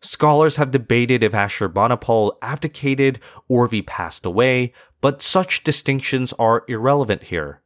Scholars 0.00 0.56
have 0.56 0.70
debated 0.70 1.22
if 1.22 1.32
Ashurbanipal 1.32 2.36
abdicated 2.40 3.18
or 3.48 3.66
if 3.66 3.72
he 3.72 3.82
passed 3.82 4.24
away, 4.24 4.72
but 5.00 5.22
such 5.22 5.64
distinctions 5.64 6.32
are 6.38 6.64
irrelevant 6.68 7.24
here. 7.24 7.62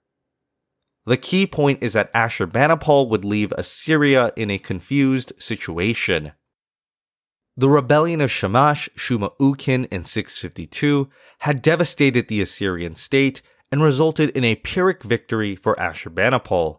The 1.04 1.16
key 1.16 1.46
point 1.46 1.82
is 1.82 1.92
that 1.94 2.12
Ashurbanipal 2.14 3.08
would 3.08 3.24
leave 3.24 3.52
Assyria 3.52 4.32
in 4.36 4.50
a 4.50 4.58
confused 4.58 5.32
situation. 5.38 6.32
The 7.56 7.68
rebellion 7.68 8.22
of 8.22 8.30
Shamash 8.30 8.88
Shuma-Ukin 8.96 9.88
in 9.90 10.04
652 10.04 11.10
had 11.40 11.60
devastated 11.60 12.28
the 12.28 12.40
Assyrian 12.40 12.94
state 12.94 13.42
and 13.70 13.82
resulted 13.82 14.30
in 14.30 14.44
a 14.44 14.56
Pyrrhic 14.56 15.02
victory 15.02 15.54
for 15.54 15.74
Ashurbanipal. 15.74 16.78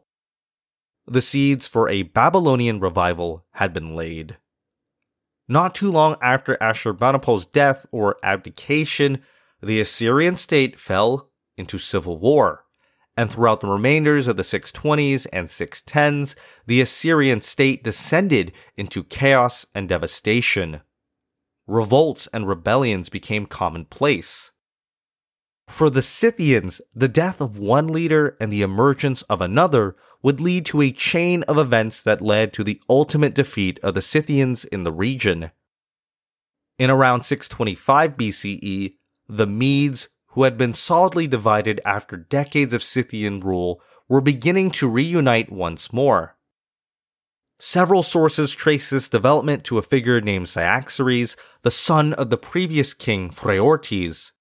The 1.06 1.22
seeds 1.22 1.68
for 1.68 1.90
a 1.90 2.04
Babylonian 2.04 2.80
revival 2.80 3.46
had 3.52 3.74
been 3.74 3.96
laid. 3.96 4.38
Not 5.48 5.76
too 5.76 5.92
long 5.92 6.16
after 6.22 6.58
Ashurbanipal's 6.58 7.46
death 7.46 7.86
or 7.92 8.18
abdication, 8.24 9.22
the 9.62 9.80
Assyrian 9.82 10.38
state 10.38 10.80
fell 10.80 11.30
into 11.58 11.78
civil 11.78 12.18
war 12.18 12.64
and 13.16 13.30
throughout 13.30 13.62
the 13.62 13.68
remainders 13.68 14.28
of 14.28 14.38
the 14.38 14.44
620s 14.44 15.28
and 15.32 15.48
610s, 15.48 16.36
the 16.66 16.82
Assyrian 16.82 17.42
state 17.42 17.84
descended 17.84 18.52
into 18.76 19.04
chaos 19.04 19.66
and 19.76 19.88
devastation. 19.88 20.82
Revolts 21.68 22.28
and 22.34 22.48
rebellions 22.48 23.10
became 23.10 23.46
commonplace. 23.46 24.52
For 25.68 25.90
the 25.90 26.02
Scythians, 26.02 26.82
the 26.94 27.08
death 27.08 27.40
of 27.40 27.58
one 27.58 27.88
leader 27.88 28.36
and 28.40 28.52
the 28.52 28.64
emergence 28.64 29.22
of 29.24 29.42
another 29.42 29.96
would 30.24 30.40
lead 30.40 30.66
to 30.66 30.82
a 30.82 30.92
chain 30.92 31.44
of 31.44 31.58
events 31.58 32.02
that 32.02 32.22
led 32.22 32.54
to 32.54 32.64
the 32.64 32.82
ultimate 32.90 33.36
defeat 33.36 33.80
of 33.84 33.94
the 33.94 34.02
Scythians 34.02 34.66
in 34.66 34.84
the 34.84 34.92
region. 34.92 35.52
In 36.80 36.90
around 36.90 37.24
625 37.24 38.18
BCE, 38.18 38.96
the 39.30 39.48
Medes 39.48 40.08
who 40.34 40.44
had 40.44 40.58
been 40.58 40.74
solidly 40.74 41.28
divided 41.28 41.80
after 41.86 42.18
decades 42.18 42.74
of 42.74 42.82
Scythian 42.82 43.40
rule, 43.40 43.82
were 44.10 44.22
beginning 44.22 44.72
to 44.72 44.90
reunite 44.90 45.52
once 45.52 45.94
more. 45.94 46.36
Several 47.60 48.04
sources 48.04 48.52
trace 48.52 48.90
this 48.90 49.08
development 49.08 49.64
to 49.66 49.78
a 49.78 49.84
figure 49.84 50.20
named 50.20 50.50
Cyaxares, 50.50 51.38
the 51.62 51.72
son 51.72 52.14
of 52.14 52.30
the 52.30 52.38
previous 52.38 52.94
king 52.94 53.30
Phraortes. 53.30 54.33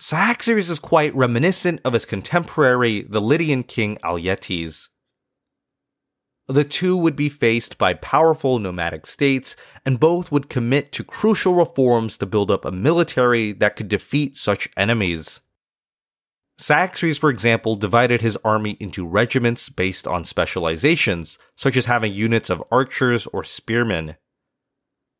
Cyaxares 0.00 0.70
is 0.70 0.78
quite 0.78 1.14
reminiscent 1.14 1.80
of 1.84 1.92
his 1.92 2.04
contemporary, 2.04 3.02
the 3.02 3.20
Lydian 3.20 3.64
king 3.64 3.98
Alyattes 4.04 4.88
the 6.48 6.64
two 6.64 6.96
would 6.96 7.14
be 7.14 7.28
faced 7.28 7.76
by 7.76 7.92
powerful 7.92 8.58
nomadic 8.58 9.06
states, 9.06 9.54
and 9.84 10.00
both 10.00 10.32
would 10.32 10.48
commit 10.48 10.92
to 10.92 11.04
crucial 11.04 11.54
reforms 11.54 12.16
to 12.16 12.26
build 12.26 12.50
up 12.50 12.64
a 12.64 12.72
military 12.72 13.52
that 13.52 13.76
could 13.76 13.88
defeat 13.88 14.36
such 14.36 14.70
enemies. 14.74 15.40
Cyaxares, 16.56 17.18
for 17.18 17.28
example, 17.28 17.76
divided 17.76 18.22
his 18.22 18.38
army 18.42 18.78
into 18.80 19.06
regiments 19.06 19.68
based 19.68 20.08
on 20.08 20.24
specializations, 20.24 21.38
such 21.54 21.76
as 21.76 21.84
having 21.84 22.14
units 22.14 22.48
of 22.48 22.64
archers 22.72 23.26
or 23.26 23.44
spearmen. 23.44 24.16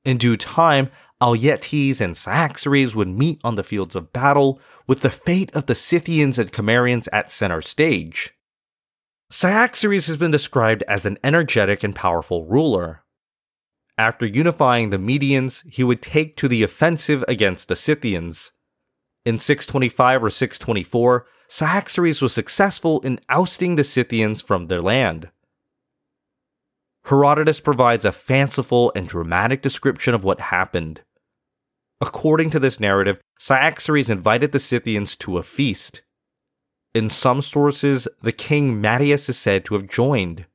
In 0.05 0.17
due 0.17 0.39
time, 0.39 0.91
Alyattes 1.21 2.01
and 2.01 2.17
Cyaxares 2.17 2.95
would 2.95 3.09
meet 3.09 3.41
on 3.43 3.57
the 3.57 3.65
fields 3.65 3.97
of 3.97 4.13
battle, 4.13 4.61
with 4.87 5.01
the 5.01 5.11
fate 5.11 5.55
of 5.55 5.67
the 5.67 5.75
Scythians 5.75 6.39
and 6.39 6.53
Cimmerians 6.53 7.09
at 7.13 7.31
center 7.31 7.61
stage. 7.61 8.35
Cyaxares 9.31 10.07
has 10.07 10.17
been 10.17 10.31
described 10.31 10.85
as 10.87 11.05
an 11.05 11.19
energetic 11.25 11.83
and 11.83 11.95
powerful 11.95 12.47
ruler. 12.47 13.05
After 13.99 14.25
unifying 14.25 14.91
the 14.91 14.97
Medians, 14.97 15.69
he 15.69 15.83
would 15.83 16.01
take 16.01 16.37
to 16.37 16.47
the 16.47 16.63
offensive 16.63 17.25
against 17.27 17.67
the 17.67 17.77
Scythians. 17.77 18.53
In 19.25 19.39
625 19.39 20.23
or 20.23 20.31
624, 20.31 21.27
Cyaxares 21.49 22.23
was 22.23 22.33
successful 22.33 23.01
in 23.01 23.19
ousting 23.29 23.75
the 23.75 23.83
Scythians 23.83 24.41
from 24.41 24.69
their 24.69 24.81
land. 24.81 25.31
Herodotus 27.07 27.59
provides 27.59 28.05
a 28.05 28.13
fanciful 28.13 28.93
and 28.95 29.09
dramatic 29.09 29.63
description 29.63 30.15
of 30.15 30.25
what 30.25 30.41
happened. 30.41 31.01
According 32.01 32.51
to 32.51 32.61
this 32.61 32.79
narrative, 32.79 33.21
Cyaxares 33.39 34.09
invited 34.09 34.53
the 34.53 34.61
Scythians 34.61 35.17
to 35.17 35.39
a 35.39 35.43
feast. 35.43 36.03
In 36.95 37.09
some 37.09 37.43
sources, 37.43 38.09
the 38.23 38.33
king 38.33 38.81
Mattius 38.81 39.29
is 39.29 39.39
said 39.39 39.65
to 39.67 39.75
have 39.75 39.89
joined. 39.89 40.47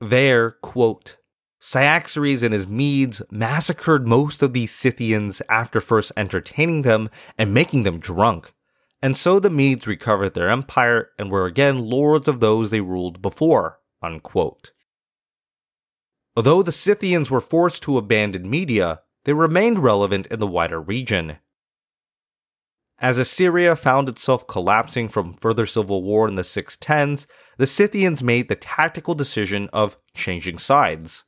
There, 0.00 0.52
quote, 0.62 1.16
Cyaxares 1.60 2.42
and 2.42 2.54
his 2.54 2.68
Medes 2.68 3.20
massacred 3.30 4.06
most 4.06 4.42
of 4.42 4.52
these 4.52 4.74
Scythians 4.74 5.42
after 5.48 5.80
first 5.80 6.10
entertaining 6.16 6.82
them 6.82 7.10
and 7.36 7.52
making 7.52 7.82
them 7.82 7.98
drunk. 7.98 8.54
And 9.02 9.16
so 9.16 9.38
the 9.38 9.50
Medes 9.50 9.86
recovered 9.86 10.34
their 10.34 10.48
empire 10.48 11.10
and 11.18 11.30
were 11.30 11.44
again 11.44 11.78
lords 11.78 12.28
of 12.28 12.40
those 12.40 12.70
they 12.70 12.80
ruled 12.80 13.20
before. 13.20 13.80
Unquote. 14.02 14.72
Although 16.34 16.62
the 16.62 16.72
Scythians 16.72 17.30
were 17.30 17.40
forced 17.40 17.82
to 17.82 17.98
abandon 17.98 18.48
Media, 18.48 19.00
they 19.24 19.32
remained 19.32 19.78
relevant 19.78 20.26
in 20.28 20.40
the 20.40 20.46
wider 20.46 20.80
region. 20.80 21.38
As 22.98 23.18
Assyria 23.18 23.76
found 23.76 24.08
itself 24.08 24.46
collapsing 24.46 25.08
from 25.08 25.32
further 25.32 25.64
civil 25.64 26.02
war 26.02 26.28
in 26.28 26.34
the 26.34 26.42
610s, 26.42 27.26
the 27.56 27.66
Scythians 27.66 28.22
made 28.22 28.48
the 28.48 28.56
tactical 28.56 29.14
decision 29.14 29.70
of 29.72 29.96
changing 30.14 30.58
sides. 30.58 31.24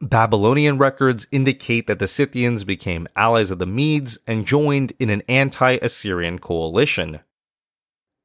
Babylonian 0.00 0.78
records 0.78 1.26
indicate 1.30 1.86
that 1.86 1.98
the 1.98 2.08
Scythians 2.08 2.64
became 2.64 3.08
allies 3.16 3.50
of 3.50 3.58
the 3.58 3.66
Medes 3.66 4.18
and 4.26 4.46
joined 4.46 4.92
in 4.98 5.10
an 5.10 5.22
anti 5.28 5.78
Assyrian 5.82 6.38
coalition. 6.38 7.20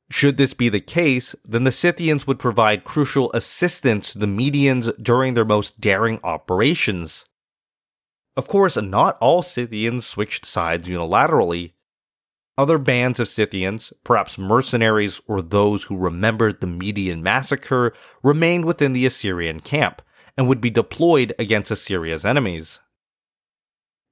Should 0.09 0.37
this 0.37 0.53
be 0.53 0.69
the 0.69 0.79
case, 0.79 1.35
then 1.43 1.65
the 1.65 1.71
Scythians 1.71 2.25
would 2.25 2.39
provide 2.39 2.85
crucial 2.85 3.31
assistance 3.33 4.13
to 4.13 4.19
the 4.19 4.25
Medians 4.25 4.91
during 5.01 5.33
their 5.33 5.45
most 5.45 5.81
daring 5.81 6.19
operations. 6.23 7.25
Of 8.37 8.47
course, 8.47 8.77
not 8.77 9.17
all 9.19 9.41
Scythians 9.41 10.05
switched 10.05 10.45
sides 10.45 10.87
unilaterally, 10.87 11.73
other 12.57 12.79
bands 12.79 13.19
of 13.19 13.27
Scythians, 13.27 13.93
perhaps 14.03 14.37
mercenaries 14.37 15.21
or 15.27 15.41
those 15.41 15.83
who 15.83 15.97
remembered 15.97 16.59
the 16.59 16.67
Median 16.67 17.21
massacre, 17.21 17.93
remained 18.23 18.65
within 18.65 18.93
the 18.93 19.05
Assyrian 19.05 19.59
camp 19.59 20.01
and 20.35 20.47
would 20.47 20.59
be 20.59 20.71
deployed 20.71 21.33
against 21.37 21.69
Assyria's 21.69 22.25
enemies. 22.25 22.79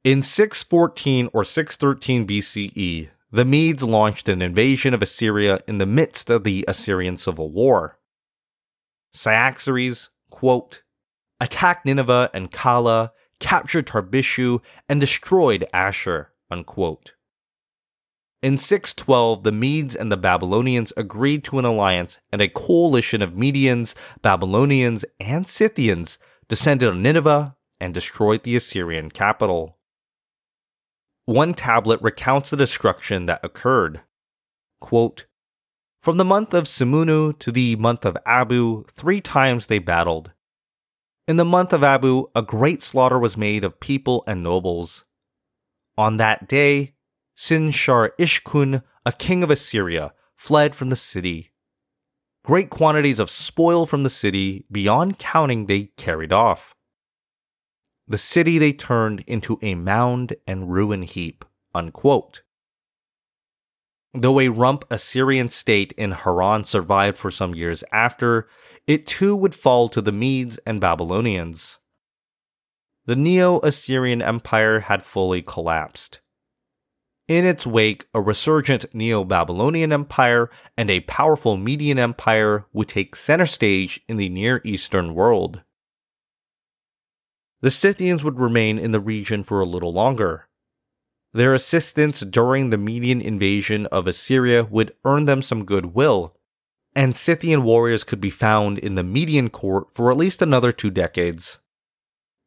In 0.03 0.21
614 0.21 1.29
or 1.33 1.43
613 1.43 2.27
BCE, 2.27 3.09
the 3.31 3.45
Medes 3.45 3.83
launched 3.83 4.29
an 4.29 4.43
invasion 4.43 4.93
of 4.93 5.01
Assyria 5.01 5.59
in 5.67 5.79
the 5.79 5.87
midst 5.87 6.29
of 6.29 6.43
the 6.43 6.63
Assyrian 6.67 7.17
civil 7.17 7.51
war. 7.51 7.99
Cyaxares, 9.13 10.11
quote, 10.29 10.83
attacked 11.39 11.85
Nineveh 11.85 12.29
and 12.33 12.51
Calah, 12.51 13.09
captured 13.39 13.87
Tarbishu, 13.87 14.61
and 14.87 14.99
destroyed 15.01 15.67
Ashur. 15.73 16.31
unquote. 16.49 17.13
In 18.41 18.57
612, 18.59 19.43
the 19.43 19.51
Medes 19.51 19.95
and 19.95 20.11
the 20.11 20.17
Babylonians 20.17 20.93
agreed 20.95 21.43
to 21.45 21.57
an 21.57 21.65
alliance, 21.65 22.19
and 22.31 22.41
a 22.41 22.47
coalition 22.47 23.23
of 23.23 23.33
Medians, 23.33 23.95
Babylonians, 24.21 25.03
and 25.19 25.47
Scythians 25.47 26.19
descended 26.47 26.89
on 26.89 27.01
Nineveh 27.01 27.55
and 27.79 27.91
destroyed 27.93 28.43
the 28.43 28.55
Assyrian 28.55 29.09
capital. 29.09 29.79
One 31.25 31.55
tablet 31.55 31.99
recounts 32.03 32.51
the 32.51 32.57
destruction 32.57 33.25
that 33.25 33.43
occurred. 33.43 34.01
Quote, 34.79 35.25
From 36.03 36.17
the 36.17 36.25
month 36.25 36.53
of 36.53 36.65
Simunu 36.65 37.37
to 37.39 37.51
the 37.51 37.75
month 37.77 38.05
of 38.05 38.15
Abu, 38.27 38.83
three 38.83 39.21
times 39.21 39.65
they 39.65 39.79
battled. 39.79 40.33
In 41.27 41.37
the 41.37 41.45
month 41.45 41.73
of 41.73 41.83
Abu, 41.83 42.27
a 42.35 42.43
great 42.43 42.83
slaughter 42.83 43.17
was 43.17 43.35
made 43.35 43.63
of 43.63 43.79
people 43.79 44.23
and 44.27 44.43
nobles. 44.43 45.05
On 45.97 46.17
that 46.17 46.47
day, 46.47 46.93
Sin-shar 47.33 48.13
Ishkun, 48.19 48.83
a 49.05 49.11
king 49.11 49.43
of 49.43 49.49
Assyria, 49.49 50.13
fled 50.35 50.75
from 50.75 50.89
the 50.89 50.95
city. 50.95 51.51
Great 52.43 52.69
quantities 52.69 53.17
of 53.17 53.31
spoil 53.31 53.87
from 53.87 54.03
the 54.03 54.09
city, 54.09 54.65
beyond 54.71 55.17
counting, 55.17 55.65
they 55.65 55.85
carried 55.97 56.31
off. 56.31 56.75
The 58.07 58.19
city 58.19 58.59
they 58.59 58.71
turned 58.71 59.21
into 59.21 59.57
a 59.63 59.73
mound 59.73 60.35
and 60.45 60.71
ruin 60.71 61.01
heap. 61.01 61.43
Unquote. 61.73 62.43
Though 64.13 64.39
a 64.39 64.49
rump 64.49 64.85
Assyrian 64.91 65.49
state 65.49 65.91
in 65.97 66.11
Haran 66.11 66.65
survived 66.65 67.17
for 67.17 67.31
some 67.31 67.55
years 67.55 67.83
after, 67.91 68.47
it 68.87 69.07
too 69.07 69.35
would 69.35 69.55
fall 69.55 69.89
to 69.89 70.01
the 70.01 70.11
Medes 70.11 70.59
and 70.65 70.79
Babylonians. 70.79 71.79
The 73.05 73.15
Neo 73.15 73.59
Assyrian 73.59 74.21
Empire 74.21 74.81
had 74.81 75.03
fully 75.03 75.41
collapsed. 75.41 76.21
In 77.27 77.45
its 77.45 77.65
wake, 77.65 78.05
a 78.13 78.21
resurgent 78.21 78.93
Neo 78.93 79.23
Babylonian 79.23 79.91
Empire 79.91 80.51
and 80.77 80.91
a 80.91 80.99
powerful 81.01 81.57
Median 81.57 81.97
Empire 81.97 82.65
would 82.71 82.87
take 82.87 83.15
center 83.15 83.47
stage 83.47 84.01
in 84.07 84.17
the 84.17 84.29
Near 84.29 84.61
Eastern 84.63 85.15
world. 85.15 85.63
The 87.61 87.71
Scythians 87.71 88.23
would 88.23 88.39
remain 88.39 88.77
in 88.77 88.91
the 88.91 88.99
region 88.99 89.41
for 89.43 89.59
a 89.59 89.65
little 89.65 89.91
longer. 89.91 90.47
Their 91.33 91.55
assistance 91.55 92.19
during 92.19 92.69
the 92.69 92.77
Median 92.77 93.21
invasion 93.21 93.87
of 93.87 94.05
Assyria 94.05 94.63
would 94.65 94.93
earn 95.03 95.23
them 95.23 95.41
some 95.41 95.65
goodwill, 95.65 96.37
and 96.95 97.15
Scythian 97.15 97.63
warriors 97.63 98.03
could 98.03 98.21
be 98.21 98.29
found 98.29 98.79
in 98.79 98.95
the 98.95 99.03
Median 99.03 99.49
court 99.49 99.87
for 99.93 100.09
at 100.09 100.17
least 100.17 100.41
another 100.41 100.71
two 100.71 100.89
decades. 100.89 101.59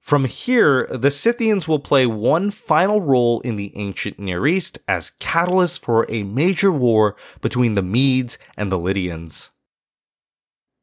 From 0.01 0.25
here, 0.25 0.87
the 0.87 1.11
Scythians 1.11 1.69
will 1.69 1.81
play 1.81 2.07
one 2.07 2.51
final 2.51 3.03
role 3.03 3.41
in 3.41 3.57
the 3.57 3.77
ancient 3.77 4.19
Near 4.19 4.47
East 4.47 4.79
as 4.89 5.13
catalyst 5.19 5.83
for 5.83 6.07
a 6.09 6.23
major 6.23 6.73
war 6.73 7.15
between 7.43 7.75
the 7.75 7.83
Medes 7.83 8.39
and 8.57 8.73
the 8.73 8.79
Lydians. 8.79 9.51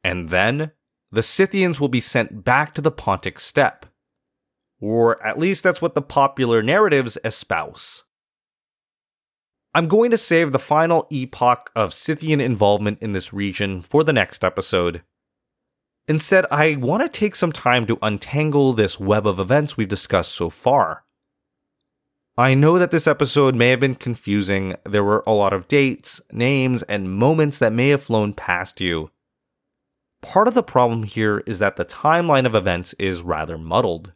And 0.04 0.30
then, 0.30 0.74
the 1.12 1.24
Scythians 1.24 1.80
will 1.80 1.90
be 1.90 2.02
sent 2.02 2.44
back 2.44 2.76
to 2.76 2.82
the 2.82 2.92
Pontic 2.92 3.40
steppe. 3.40 3.88
Or 4.80 5.26
at 5.26 5.40
least 5.40 5.64
that's 5.64 5.82
what 5.82 5.96
the 5.96 6.04
popular 6.04 6.62
narratives 6.62 7.18
espouse. 7.24 8.04
I'm 9.76 9.90
going 9.90 10.10
to 10.12 10.18
save 10.18 10.54
the 10.54 10.58
final 10.58 11.06
epoch 11.12 11.70
of 11.76 11.94
Scythian 11.94 12.40
involvement 12.40 13.00
in 13.02 13.12
this 13.12 13.34
region 13.34 13.82
for 13.82 14.06
the 14.06 14.14
next 14.14 14.42
episode. 14.42 15.04
Instead, 16.08 16.46
I 16.50 16.78
want 16.78 17.04
to 17.04 17.10
take 17.10 17.36
some 17.36 17.52
time 17.52 17.86
to 17.88 17.98
untangle 18.02 18.72
this 18.72 19.02
web 19.02 19.28
of 19.28 19.38
events 19.38 19.76
we've 19.76 19.90
discussed 19.90 20.32
so 20.32 20.50
far. 20.50 21.04
I 22.38 22.54
know 22.54 22.80
that 22.80 22.92
this 22.92 23.06
episode 23.06 23.54
may 23.54 23.72
have 23.72 23.82
been 23.82 23.96
confusing. 23.96 24.78
There 24.86 25.04
were 25.04 25.26
a 25.28 25.34
lot 25.34 25.52
of 25.52 25.68
dates, 25.68 26.22
names, 26.32 26.84
and 26.84 27.12
moments 27.12 27.58
that 27.58 27.74
may 27.74 27.90
have 27.90 28.04
flown 28.04 28.32
past 28.32 28.80
you. 28.80 29.12
Part 30.22 30.48
of 30.48 30.54
the 30.54 30.64
problem 30.64 31.04
here 31.04 31.44
is 31.46 31.60
that 31.60 31.76
the 31.76 31.84
timeline 31.84 32.46
of 32.46 32.56
events 32.56 32.96
is 32.98 33.24
rather 33.24 33.58
muddled. 33.58 34.14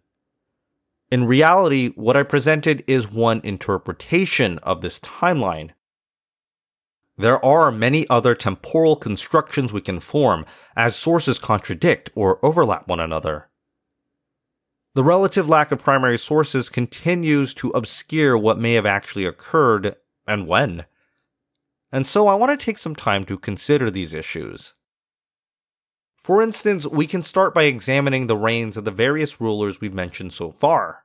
In 1.11 1.25
reality, 1.25 1.89
what 1.95 2.15
I 2.15 2.23
presented 2.23 2.83
is 2.85 3.11
one 3.11 3.41
interpretation 3.43 4.59
of 4.59 4.81
this 4.81 4.99
timeline. 4.99 5.71
There 7.17 7.43
are 7.43 7.71
many 7.71 8.07
other 8.09 8.35
temporal 8.35 8.95
constructions 8.95 9.73
we 9.73 9.81
can 9.81 9.99
form 9.99 10.45
as 10.75 10.95
sources 10.95 11.39
contradict 11.39 12.11
or 12.15 12.43
overlap 12.45 12.87
one 12.87 12.99
another. 12.99 13.49
The 14.93 15.03
relative 15.03 15.49
lack 15.49 15.71
of 15.71 15.83
primary 15.83 16.17
sources 16.17 16.69
continues 16.69 17.53
to 17.55 17.69
obscure 17.71 18.37
what 18.37 18.59
may 18.59 18.73
have 18.73 18.85
actually 18.85 19.25
occurred 19.25 19.95
and 20.27 20.47
when. 20.47 20.85
And 21.91 22.05
so 22.05 22.27
I 22.27 22.35
want 22.35 22.57
to 22.57 22.63
take 22.63 22.77
some 22.77 22.95
time 22.95 23.23
to 23.25 23.37
consider 23.37 23.89
these 23.89 24.13
issues. 24.13 24.75
For 26.29 26.43
instance, 26.43 26.85
we 26.85 27.07
can 27.07 27.23
start 27.23 27.55
by 27.55 27.63
examining 27.63 28.27
the 28.27 28.37
reigns 28.37 28.77
of 28.77 28.85
the 28.85 28.91
various 28.91 29.41
rulers 29.41 29.81
we've 29.81 29.95
mentioned 29.95 30.31
so 30.31 30.51
far. 30.51 31.03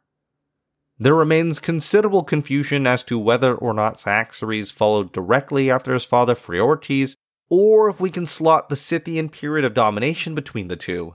There 0.99 1.15
remains 1.15 1.59
considerable 1.59 2.25
confusion 2.25 2.87
as 2.87 3.03
to 3.05 3.19
whether 3.19 3.55
or 3.55 3.73
not 3.73 3.99
Cyaxares 3.99 4.71
followed 4.71 5.13
directly 5.13 5.71
after 5.71 5.95
his 5.95 6.05
father 6.05 6.35
Phraortes, 6.35 7.15
or 7.49 7.89
if 7.89 8.03
we 8.03 8.11
can 8.11 8.27
slot 8.27 8.69
the 8.69 8.77
Scythian 8.77 9.31
period 9.31 9.65
of 9.65 9.73
domination 9.73 10.35
between 10.35 10.69
the 10.69 10.77
two. 10.77 11.15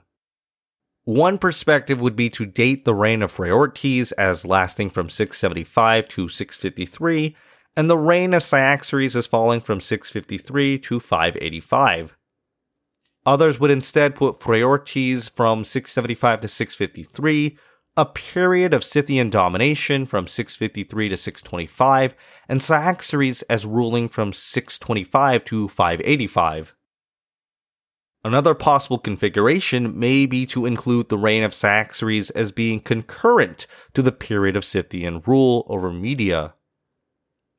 One 1.04 1.38
perspective 1.38 2.02
would 2.02 2.16
be 2.16 2.32
to 2.32 2.48
date 2.48 2.86
the 2.86 2.96
reign 2.96 3.22
of 3.22 3.32
Phraortes 3.32 4.12
as 4.14 4.44
lasting 4.44 4.90
from 4.90 5.12
675 5.12 6.08
to 6.08 6.28
653, 6.28 7.36
and 7.76 7.88
the 7.88 7.96
reign 7.96 8.34
of 8.34 8.42
Cyaxares 8.42 9.16
as 9.16 9.28
falling 9.28 9.60
from 9.60 9.80
653 9.80 10.80
to 10.80 11.00
585. 11.00 12.16
Others 13.26 13.60
would 13.60 13.72
instead 13.72 14.16
put 14.16 14.40
Phraortes 14.40 15.30
from 15.30 15.66
675 15.66 16.42
to 16.42 16.48
653, 16.48 17.58
a 17.98 18.06
period 18.06 18.74
of 18.74 18.84
Scythian 18.84 19.30
domination 19.30 20.06
from 20.06 20.26
653 20.26 21.10
to 21.10 21.18
625, 21.18 22.16
and 22.48 22.62
Cyaxares 22.62 23.42
as 23.44 23.66
ruling 23.66 24.08
from 24.08 24.32
625 24.32 25.44
to 25.46 25.68
585. 25.68 26.76
Another 28.24 28.54
possible 28.54 28.98
configuration 28.98 29.98
may 29.98 30.26
be 30.26 30.46
to 30.46 30.66
include 30.66 31.10
the 31.10 31.18
reign 31.18 31.44
of 31.44 31.54
Cyaxares 31.54 32.30
as 32.32 32.52
being 32.52 32.80
concurrent 32.80 33.66
to 33.94 34.02
the 34.02 34.12
period 34.12 34.58
of 34.58 34.66
Scythian 34.66 35.22
rule 35.26 35.66
over 35.70 35.92
Media. 35.92 36.54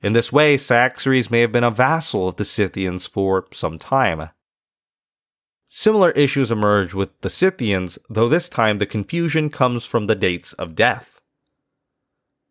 In 0.03 0.12
this 0.14 0.33
way, 0.33 0.57
Cyaxares 0.57 1.31
may 1.31 1.40
have 1.40 1.53
been 1.53 1.64
a 1.64 1.70
vassal 1.70 2.29
of 2.29 2.37
the 2.37 2.44
Scythians 2.44 3.07
for 3.07 3.46
some 3.53 3.79
time. 3.79 4.31
Similar 5.73 6.11
issues 6.11 6.51
emerge 6.51 6.95
with 6.95 7.19
the 7.21 7.31
Scythians, 7.31 7.97
though 8.09 8.29
this 8.29 8.49
time 8.49 8.79
the 8.79 8.87
confusion 8.87 9.51
comes 9.51 9.87
from 9.87 10.07
the 10.07 10.17
dates 10.17 10.53
of 10.55 10.75
death. 10.75 11.21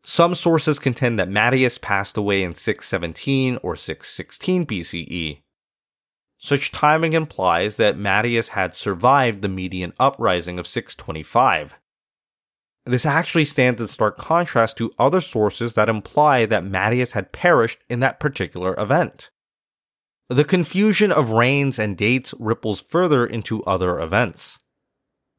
Some 0.04 0.34
sources 0.34 0.80
contend 0.80 1.20
that 1.20 1.30
Mattius 1.30 1.78
passed 1.78 2.16
away 2.16 2.42
in 2.42 2.56
617 2.56 3.60
or 3.62 3.76
616 3.76 4.66
BCE. 4.66 5.42
Such 6.38 6.72
timing 6.72 7.12
implies 7.12 7.76
that 7.76 7.98
Mattius 7.98 8.50
had 8.50 8.74
survived 8.74 9.42
the 9.42 9.50
Median 9.50 9.92
uprising 10.00 10.58
of 10.58 10.66
625. 10.66 11.76
This 12.86 13.06
actually 13.06 13.46
stands 13.46 13.82
in 13.82 13.88
stark 13.88 14.16
contrast 14.16 14.78
to 14.78 14.94
other 14.98 15.20
sources 15.20 15.74
that 15.74 15.90
imply 15.90 16.46
that 16.46 16.64
Mattius 16.64 17.12
had 17.12 17.34
perished 17.34 17.80
in 17.90 18.00
that 18.00 18.22
particular 18.22 18.80
event. 18.80 19.30
The 20.30 20.46
confusion 20.46 21.12
of 21.12 21.32
reigns 21.32 21.80
and 21.80 21.98
dates 21.98 22.36
ripples 22.40 22.82
further 22.82 23.26
into 23.26 23.64
other 23.64 24.00
events. 24.00 24.60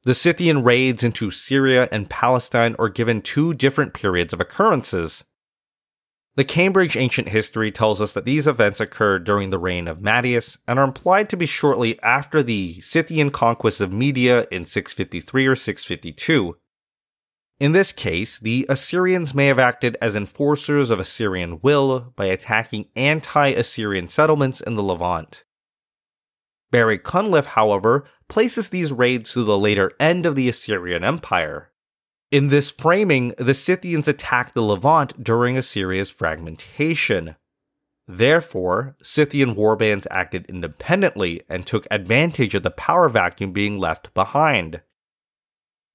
The 0.02 0.16
Scythian 0.16 0.64
raids 0.64 1.04
into 1.04 1.30
Syria 1.30 1.88
and 1.92 2.10
Palestine 2.10 2.74
are 2.76 2.88
given 2.88 3.22
two 3.22 3.54
different 3.54 3.94
periods 3.94 4.32
of 4.32 4.40
occurrences. 4.40 5.24
The 6.34 6.42
Cambridge 6.42 6.96
Ancient 6.96 7.28
History 7.28 7.70
tells 7.70 8.00
us 8.00 8.12
that 8.14 8.24
these 8.24 8.48
events 8.48 8.80
occurred 8.80 9.22
during 9.22 9.50
the 9.50 9.58
reign 9.60 9.86
of 9.86 10.00
Mattius 10.00 10.58
and 10.66 10.76
are 10.78 10.84
implied 10.84 11.30
to 11.30 11.36
be 11.36 11.46
shortly 11.46 12.00
after 12.02 12.42
the 12.42 12.80
Scythian 12.80 13.30
conquest 13.30 13.80
of 13.80 13.92
Media 13.92 14.48
in 14.50 14.64
653 14.64 15.46
or 15.46 15.54
652. 15.54 16.56
In 17.60 17.72
this 17.72 17.92
case, 17.92 18.38
the 18.38 18.64
Assyrians 18.70 19.34
may 19.34 19.46
have 19.46 19.58
acted 19.58 19.98
as 20.00 20.16
enforcers 20.16 20.88
of 20.88 20.98
Assyrian 20.98 21.60
will 21.60 22.14
by 22.16 22.24
attacking 22.24 22.86
anti 22.96 23.48
Assyrian 23.48 24.08
settlements 24.08 24.62
in 24.62 24.76
the 24.76 24.82
Levant. 24.82 25.44
Barry 26.70 26.98
Cunliffe, 26.98 27.48
however, 27.48 28.06
places 28.28 28.70
these 28.70 28.92
raids 28.92 29.32
to 29.32 29.44
the 29.44 29.58
later 29.58 29.92
end 30.00 30.24
of 30.24 30.36
the 30.36 30.48
Assyrian 30.48 31.04
Empire. 31.04 31.70
In 32.30 32.48
this 32.48 32.70
framing, 32.70 33.34
the 33.36 33.54
Scythians 33.54 34.08
attacked 34.08 34.54
the 34.54 34.62
Levant 34.62 35.22
during 35.22 35.58
Assyria's 35.58 36.08
fragmentation. 36.08 37.36
Therefore, 38.08 38.96
Scythian 39.02 39.54
warbands 39.54 40.06
acted 40.10 40.46
independently 40.46 41.42
and 41.48 41.66
took 41.66 41.86
advantage 41.90 42.54
of 42.54 42.62
the 42.62 42.70
power 42.70 43.08
vacuum 43.10 43.52
being 43.52 43.78
left 43.78 44.14
behind. 44.14 44.80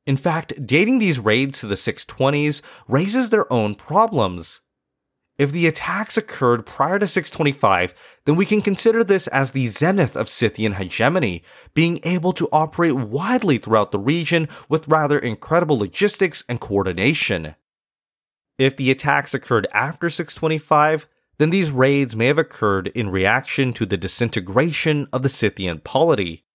In 0.05 0.17
fact, 0.17 0.65
dating 0.65 0.99
these 0.99 1.19
raids 1.19 1.59
to 1.59 1.67
the 1.67 1.75
620s 1.75 2.61
raises 2.87 3.29
their 3.29 3.51
own 3.51 3.75
problems. 3.75 4.61
If 5.37 5.51
the 5.51 5.67
attacks 5.67 6.15
occurred 6.15 6.65
prior 6.65 6.97
to 6.97 7.07
625, 7.07 7.93
then 8.25 8.35
we 8.35 8.45
can 8.45 8.61
consider 8.61 9.03
this 9.03 9.27
as 9.27 9.51
the 9.51 9.67
zenith 9.67 10.15
of 10.15 10.29
Scythian 10.29 10.73
hegemony, 10.73 11.43
being 11.73 11.99
able 12.03 12.31
to 12.33 12.47
operate 12.53 12.95
widely 12.95 13.57
throughout 13.57 13.91
the 13.91 13.99
region 13.99 14.47
with 14.69 14.87
rather 14.87 15.19
incredible 15.19 15.77
logistics 15.77 16.43
and 16.47 16.61
coordination. 16.61 17.55
If 18.57 18.77
the 18.77 18.91
attacks 18.91 19.33
occurred 19.33 19.67
after 19.73 20.09
625, 20.09 21.07
then 21.37 21.49
these 21.49 21.71
raids 21.71 22.15
may 22.15 22.27
have 22.27 22.37
occurred 22.37 22.87
in 22.89 23.09
reaction 23.09 23.73
to 23.73 23.85
the 23.85 23.97
disintegration 23.97 25.07
of 25.11 25.21
the 25.21 25.29
Scythian 25.29 25.79
polity. 25.79 26.45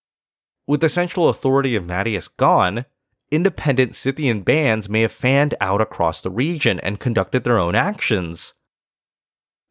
With 0.66 0.80
the 0.80 0.88
central 0.88 1.28
authority 1.28 1.76
of 1.76 1.84
Mattius 1.84 2.28
gone, 2.34 2.86
independent 3.30 3.94
Scythian 3.94 4.42
bands 4.42 4.88
may 4.88 5.02
have 5.02 5.12
fanned 5.12 5.54
out 5.60 5.80
across 5.80 6.20
the 6.20 6.30
region 6.30 6.80
and 6.80 7.00
conducted 7.00 7.44
their 7.44 7.58
own 7.58 7.74
actions. 7.74 8.54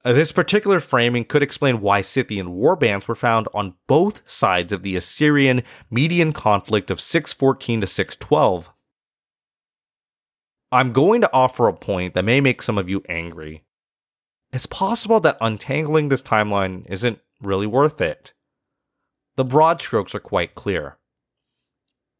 Uh, 0.06 0.14
this 0.14 0.32
particular 0.32 0.80
framing 0.80 1.26
could 1.26 1.44
explain 1.44 1.82
why 1.82 2.00
Scythian 2.02 2.48
warbands 2.48 3.08
were 3.08 3.16
found 3.16 3.48
on 3.54 3.76
both 3.86 4.28
sides 4.30 4.72
of 4.72 4.82
the 4.82 4.96
Assyrian 4.96 5.62
Median 5.92 6.32
conflict 6.32 6.90
of 6.90 7.02
614 7.02 7.82
to 7.82 7.88
612. 7.88 8.72
I'm 10.72 10.94
going 10.94 11.22
to 11.22 11.34
offer 11.34 11.68
a 11.68 11.74
point 11.74 12.14
that 12.14 12.24
may 12.24 12.40
make 12.40 12.62
some 12.62 12.78
of 12.78 12.88
you 12.88 13.04
angry. 13.10 13.64
it's 14.54 14.66
possible 14.66 15.20
that 15.20 15.38
untangling 15.42 16.10
this 16.10 16.24
timeline 16.24 16.86
isn't 16.90 17.20
really 17.42 17.68
worth 17.68 18.00
it. 18.02 18.34
The 19.36 19.46
broad 19.46 19.82
strokes 19.82 20.16
are 20.16 20.20
quite 20.20 20.56
clear. 20.56 20.99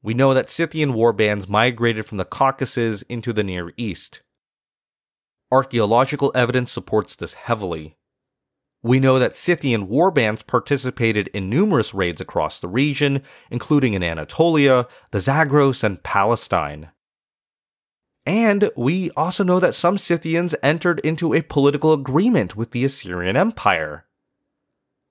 We 0.02 0.14
know 0.14 0.34
that 0.34 0.50
Scythian 0.50 0.94
warbands 0.94 1.50
migrated 1.50 2.06
from 2.06 2.18
the 2.18 2.26
Caucasus 2.26 3.02
into 3.04 3.34
the 3.34 3.44
Near 3.44 3.74
East. 3.76 4.22
Archaeological 5.52 6.32
evidence 6.34 6.72
supports 6.72 7.16
this 7.16 7.34
heavily. 7.34 7.98
We 8.82 9.00
know 9.02 9.20
that 9.20 9.36
Scythian 9.36 9.88
warbands 9.88 10.46
participated 10.46 11.28
in 11.30 11.50
numerous 11.50 11.94
raids 11.94 12.22
across 12.22 12.60
the 12.62 12.70
region, 12.70 13.24
including 13.52 13.94
in 13.94 14.04
Anatolia, 14.04 14.88
the 15.12 15.20
Zagros, 15.20 15.84
and 15.84 16.02
Palestine. 16.02 16.92
And 18.26 18.70
we 18.78 19.10
also 19.18 19.44
know 19.44 19.60
that 19.60 19.74
some 19.74 19.98
Scythians 19.98 20.56
entered 20.64 21.00
into 21.02 21.34
a 21.34 21.42
political 21.42 21.92
agreement 21.92 22.56
with 22.56 22.72
the 22.72 22.86
Assyrian 22.86 23.36
Empire. 23.36 24.06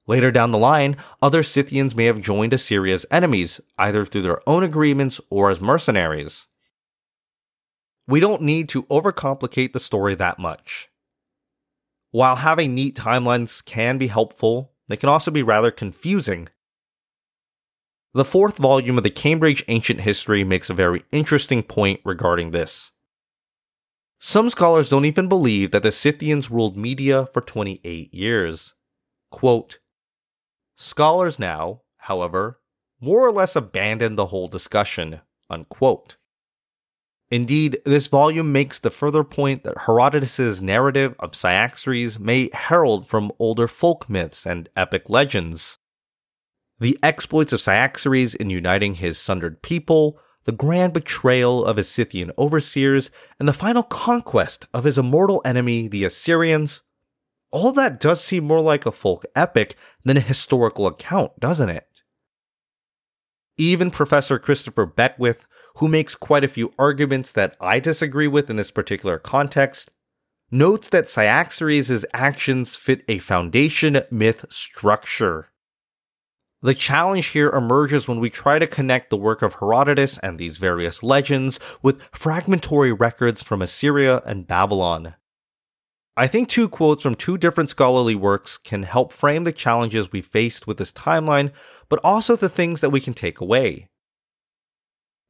Later 0.09 0.31
down 0.31 0.53
the 0.53 0.59
line, 0.59 0.97
other 1.21 1.43
Scythians 1.43 1.95
may 1.95 2.07
have 2.07 2.23
joined 2.23 2.55
Assyria's 2.55 3.05
enemies, 3.11 3.61
either 3.77 4.07
through 4.07 4.23
their 4.23 4.41
own 4.49 4.65
agreements 4.65 5.21
or 5.29 5.51
as 5.51 5.61
mercenaries. 5.61 6.47
We 8.07 8.19
don't 8.19 8.41
need 8.41 8.71
to 8.71 8.85
overcomplicate 8.85 9.75
the 9.75 9.79
story 9.79 10.15
that 10.15 10.39
much. 10.39 10.89
While 12.11 12.37
having 12.37 12.75
neat 12.75 12.97
timelines 12.97 13.63
can 13.63 13.99
be 13.99 14.07
helpful, 14.07 14.73
they 14.89 14.97
can 14.97 15.11
also 15.11 15.31
be 15.31 15.43
rather 15.43 15.71
confusing. 15.71 16.49
The 18.15 18.25
fourth 18.25 18.57
volume 18.57 18.97
of 18.97 19.05
the 19.05 19.11
Cambridge 19.11 19.63
Ancient 19.69 20.01
History 20.01 20.43
makes 20.43 20.71
a 20.71 20.75
very 20.75 21.05
interesting 21.13 21.63
point 21.63 22.01
regarding 22.03 22.53
this. 22.53 22.93
Some 24.19 24.49
scholars 24.49 24.89
don't 24.89 25.05
even 25.05 25.29
believe 25.29 25.71
that 25.73 25.83
the 25.83 25.93
Scythians 25.93 26.51
ruled 26.51 26.79
Media 26.79 27.27
for 27.27 27.43
28 27.43 28.15
years. 28.15 28.73
Quote, 29.31 29.81
Scholars 30.81 31.41
now, 31.41 31.83
however, 31.97 32.61
more 33.01 33.27
or 33.27 33.33
less 33.33 33.57
abandon 33.57 34.15
the 34.15 34.27
whole 34.27 34.47
discussion. 34.47 35.21
Unquote. 35.51 36.17
Indeed, 37.31 37.81
this 37.85 38.07
volume 38.07 38.53
makes 38.53 38.79
the 38.79 38.91
further 38.91 39.25
point 39.25 39.65
that 39.65 39.87
Herodotus's 39.87 40.63
narrative 40.63 41.15
of 41.19 41.35
Cyaxares 41.35 42.19
may 42.19 42.49
herald 42.53 43.07
from 43.09 43.33
older 43.39 43.67
folk 43.67 44.09
myths 44.09 44.47
and 44.47 44.69
epic 44.77 45.11
legends. 45.11 45.79
The 46.79 46.99
exploits 47.03 47.53
of 47.53 47.61
Cyaxares 47.61 48.35
in 48.35 48.49
uniting 48.49 48.95
his 48.95 49.19
sundered 49.19 49.63
people, 49.63 50.19
the 50.45 50.53
grand 50.53 50.93
betrayal 50.93 51.65
of 51.65 51.77
his 51.77 51.89
Scythian 51.89 52.31
overseers, 52.39 53.11
and 53.39 53.49
the 53.49 53.53
final 53.53 53.83
conquest 53.83 54.67
of 54.73 54.85
his 54.85 54.97
immortal 54.97 55.43
enemy, 55.45 55.89
the 55.89 56.05
Assyrians, 56.05 56.83
all 57.51 57.73
that 57.73 58.01
does 58.01 58.23
seem 58.23 58.45
more 58.45 58.61
like 58.61 58.87
a 58.87 58.93
folk 58.93 59.25
epic 59.35 59.77
than 60.05 60.17
a 60.17 60.21
historical 60.21 60.87
account, 60.87 61.39
doesn't 61.41 61.71
it? 61.71 62.03
Even 63.57 63.91
Professor 63.91 64.39
Christopher 64.39 64.87
Beckwith, 64.87 65.47
who 65.77 65.89
makes 65.89 66.15
quite 66.15 66.45
a 66.45 66.49
few 66.49 66.73
arguments 66.79 67.33
that 67.33 67.57
I 67.61 67.81
disagree 67.81 68.29
with 68.29 68.51
in 68.51 68.57
this 68.57 68.71
particular 68.71 69.19
context, 69.19 69.91
notes 70.51 70.89
that 70.89 71.09
Cyaxares' 71.09 72.05
actions 72.13 72.77
fit 72.77 73.05
a 73.09 73.19
foundation 73.19 74.03
myth 74.11 74.45
structure. 74.51 75.49
The 76.61 76.75
challenge 76.75 77.27
here 77.27 77.51
emerges 77.51 78.09
when 78.09 78.19
we 78.19 78.31
try 78.31 78.59
to 78.59 78.67
connect 78.67 79.11
the 79.11 79.17
work 79.17 79.43
of 79.43 79.55
Herodotus 79.55 80.19
and 80.19 80.39
these 80.39 80.57
various 80.57 81.05
legends 81.05 81.61
with 81.83 82.09
fragmentary 82.13 82.93
records 82.93 83.43
from 83.43 83.63
Assyria 83.63 84.23
and 84.27 84.47
Babylon. 84.47 85.15
I 86.19 86.27
think 86.27 86.49
two 86.49 86.69
quotes 86.69 87.05
from 87.05 87.15
two 87.15 87.39
different 87.39 87.71
scholarly 87.71 88.17
works 88.17 88.59
can 88.59 88.83
help 88.83 89.13
frame 89.13 89.45
the 89.45 89.53
challenges 89.53 90.11
we 90.11 90.21
faced 90.21 90.67
with 90.67 90.77
this 90.77 90.91
timeline, 90.91 91.53
but 91.89 92.01
also 92.03 92.35
the 92.35 92.49
things 92.49 92.81
that 92.81 92.91
we 92.91 93.01
can 93.01 93.15
take 93.15 93.41
away. 93.41 93.89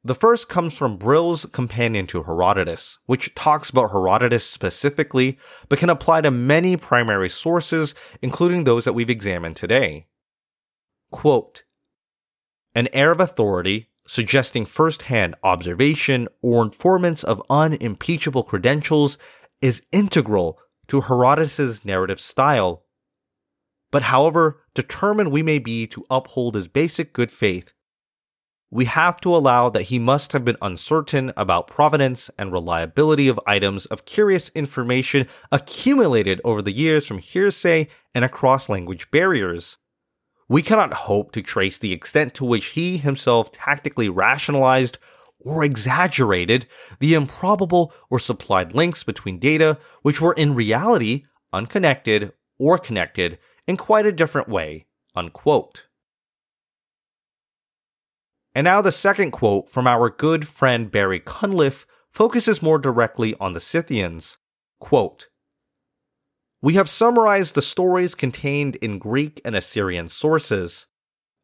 The 0.03 0.15
first 0.15 0.49
comes 0.49 0.75
from 0.75 0.97
Brill's 0.97 1.45
Companion 1.45 2.07
to 2.07 2.23
Herodotus, 2.23 3.01
which 3.05 3.35
talks 3.35 3.69
about 3.69 3.91
Herodotus 3.91 4.49
specifically, 4.49 5.39
but 5.69 5.79
can 5.79 5.91
apply 5.91 6.23
to 6.23 6.31
many 6.31 6.75
primary 6.79 7.29
sources, 7.29 7.95
including 8.23 8.65
those 8.65 8.87
that 8.87 8.95
we've 8.95 9.11
examined 9.11 9.57
today. 9.57 10.07
Quote, 11.11 11.65
An 12.75 12.89
air 12.95 13.13
of 13.13 13.21
authority, 13.21 13.91
suggesting 14.07 14.65
first 14.65 15.03
hand 15.03 15.35
observation 15.43 16.29
or 16.41 16.65
informants 16.65 17.25
of 17.25 17.43
unimpeachable 17.51 18.45
credentials, 18.45 19.19
is 19.61 19.83
integral 19.93 20.59
to 20.89 21.03
Herodotus' 21.03 21.85
narrative 21.85 22.21
style. 22.21 22.85
But 23.91 24.03
however 24.03 24.63
determined 24.75 25.33
we 25.33 25.43
may 25.43 25.59
be 25.59 25.87
to 25.89 26.05
uphold 26.11 26.55
his 26.55 26.69
basic 26.69 27.13
good 27.13 27.31
faith, 27.31 27.73
we 28.71 28.85
have 28.85 29.19
to 29.23 29.35
allow 29.35 29.71
that 29.71 29.85
he 29.85 29.99
must 29.99 30.33
have 30.33 30.45
been 30.45 30.59
uncertain 30.61 31.33
about 31.39 31.69
provenance 31.69 32.31
and 32.39 32.53
reliability 32.53 33.27
of 33.27 33.41
items 33.47 33.87
of 33.87 34.05
curious 34.05 34.51
information 34.51 35.27
accumulated 35.51 36.41
over 36.45 36.61
the 36.61 36.73
years 36.73 37.07
from 37.07 37.19
hearsay 37.19 37.89
and 38.15 38.27
across 38.27 38.69
language 38.69 39.11
barriers. 39.11 39.79
We 40.51 40.63
cannot 40.63 40.93
hope 40.95 41.33
to 41.33 41.43
trace 41.43 41.79
the 41.79 41.93
extent 41.93 42.35
to 42.35 42.45
which 42.45 42.67
he 42.67 42.99
himself 42.99 43.53
tactically 43.53 44.11
rationalized 44.11 44.99
or 45.41 45.65
exaggerated 45.65 46.67
the 47.01 47.15
improbable 47.15 47.93
or 48.11 48.19
supplied 48.19 48.75
links 48.75 49.03
between 49.03 49.39
data 49.39 49.79
which 50.03 50.21
were 50.21 50.33
in 50.33 50.55
reality 50.55 51.25
unconnected 51.53 52.33
or 52.59 52.79
connected 52.79 53.39
in 53.67 53.77
quite 53.77 54.07
a 54.07 54.13
different 54.13 54.49
way. 54.49 54.87
Unquote. 55.15 55.87
And 58.55 58.65
now 58.65 58.81
the 58.81 58.93
second 58.93 59.31
quote 59.31 59.71
from 59.71 59.87
our 59.87 60.11
good 60.11 60.49
friend 60.49 60.91
Barry 60.91 61.21
Cunliffe 61.21 61.87
focuses 62.11 62.63
more 62.63 62.79
directly 62.79 63.35
on 63.39 63.53
the 63.53 63.61
Scythians. 63.61 64.39
Quote, 64.81 65.29
we 66.61 66.75
have 66.75 66.89
summarized 66.89 67.55
the 67.55 67.63
stories 67.63 68.17
contained 68.17 68.77
in 68.77 68.99
Greek 68.99 69.41
and 69.45 69.55
Assyrian 69.55 70.09
sources. 70.09 70.87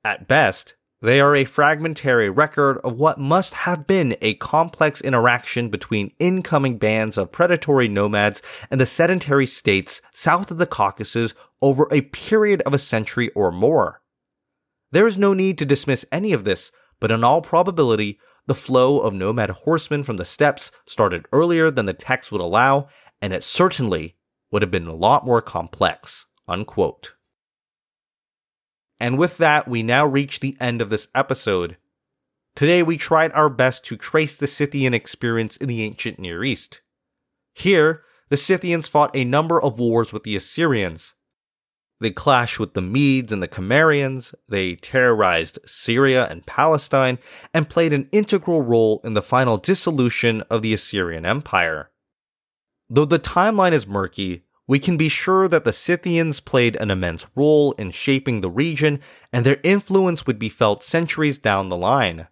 At 0.05 0.27
best, 0.27 0.75
they 1.05 1.21
are 1.21 1.37
a 1.37 1.45
fragmentary 1.45 2.31
record 2.31 2.79
of 2.79 2.99
what 2.99 3.19
must 3.19 3.53
have 3.53 3.87
been 3.87 4.17
a 4.23 4.33
complex 4.37 5.03
interaction 5.03 5.69
between 5.69 6.15
incoming 6.19 6.79
bands 6.79 7.19
of 7.19 7.31
predatory 7.31 7.89
nomads 7.89 8.41
and 8.71 8.81
the 8.81 8.87
sedentary 8.87 9.45
states 9.45 10.01
south 10.15 10.51
of 10.51 10.57
the 10.57 10.65
Caucasus 10.65 11.35
over 11.61 11.87
a 11.93 12.01
period 12.01 12.63
of 12.63 12.73
a 12.73 12.79
century 12.79 13.29
or 13.35 13.53
more. 13.53 14.01
There 14.93 15.07
is 15.07 15.19
no 15.19 15.35
need 15.35 15.59
to 15.59 15.67
dismiss 15.67 16.07
any 16.11 16.33
of 16.33 16.45
this, 16.45 16.73
but 17.01 17.11
in 17.11 17.23
all 17.23 17.43
probability, 17.43 18.19
the 18.47 18.55
flow 18.55 19.01
of 19.01 19.13
nomad 19.13 19.51
horsemen 19.51 20.05
from 20.05 20.17
the 20.17 20.25
steppes 20.25 20.73
started 20.87 21.27
earlier 21.33 21.71
than 21.71 21.85
the 21.85 21.93
text 21.93 22.33
would 22.33 22.41
allow, 22.41 22.89
and 23.21 23.35
it 23.35 23.45
certainly 23.45 24.17
would 24.51 24.63
have 24.63 24.71
been 24.71 24.87
a 24.87 24.95
lot 24.95 25.27
more 25.27 25.43
complex. 25.43 26.25
Unquote. 26.49 27.14
And 29.01 29.19
with 29.19 29.39
that, 29.39 29.69
we 29.69 29.83
now 29.83 30.07
reach 30.07 30.41
the 30.41 30.57
end 30.61 30.81
of 30.81 30.91
this 30.91 31.09
episode. 31.15 31.77
Today, 32.55 32.83
we 32.83 32.97
tried 32.97 33.33
our 33.33 33.49
best 33.49 33.85
to 33.87 33.97
trace 33.97 34.37
the 34.37 34.47
Scythian 34.47 34.95
experience 34.95 35.57
in 35.57 35.69
the 35.69 35.83
ancient 35.83 36.19
Near 36.19 36.45
East. 36.45 36.81
Here, 37.53 38.03
the 38.29 38.37
Scythians 38.37 38.89
fought 38.89 39.15
a 39.15 39.25
number 39.25 39.61
of 39.61 39.79
wars 39.79 40.13
with 40.13 40.23
the 40.23 40.37
Assyrians. 40.37 41.15
They 42.01 42.11
clashed 42.11 42.59
with 42.61 42.75
the 42.75 42.83
Medes 42.83 43.33
and 43.33 43.43
the 43.43 43.49
Cimmerians, 43.49 44.35
they 44.49 44.75
terrorized 44.75 45.59
Syria 45.65 46.27
and 46.29 46.47
Palestine, 46.47 47.19
and 47.53 47.69
played 47.69 47.93
an 47.93 48.09
integral 48.13 48.63
role 48.63 49.01
in 49.05 49.15
the 49.15 49.23
final 49.23 49.57
dissolution 49.57 50.43
of 50.43 50.63
the 50.63 50.75
Assyrian 50.75 51.25
Empire. 51.25 51.91
Though 52.91 53.05
the 53.05 53.19
timeline 53.19 53.73
is 53.73 53.87
murky, 53.87 54.45
we 54.67 54.79
can 54.79 54.97
be 54.97 55.09
sure 55.09 55.49
that 55.49 55.65
the 55.65 55.73
Scythians 55.73 56.41
played 56.41 56.77
an 56.77 56.91
immense 56.91 57.27
role 57.35 57.73
in 57.73 57.91
shaping 57.91 58.41
the 58.41 58.51
region, 58.51 59.01
and 59.33 59.45
their 59.45 59.61
influence 59.63 60.27
would 60.27 60.39
be 60.39 60.49
felt 60.49 60.83
centuries 60.83 61.39
down 61.39 61.69
the 61.69 61.77
line. 61.77 62.29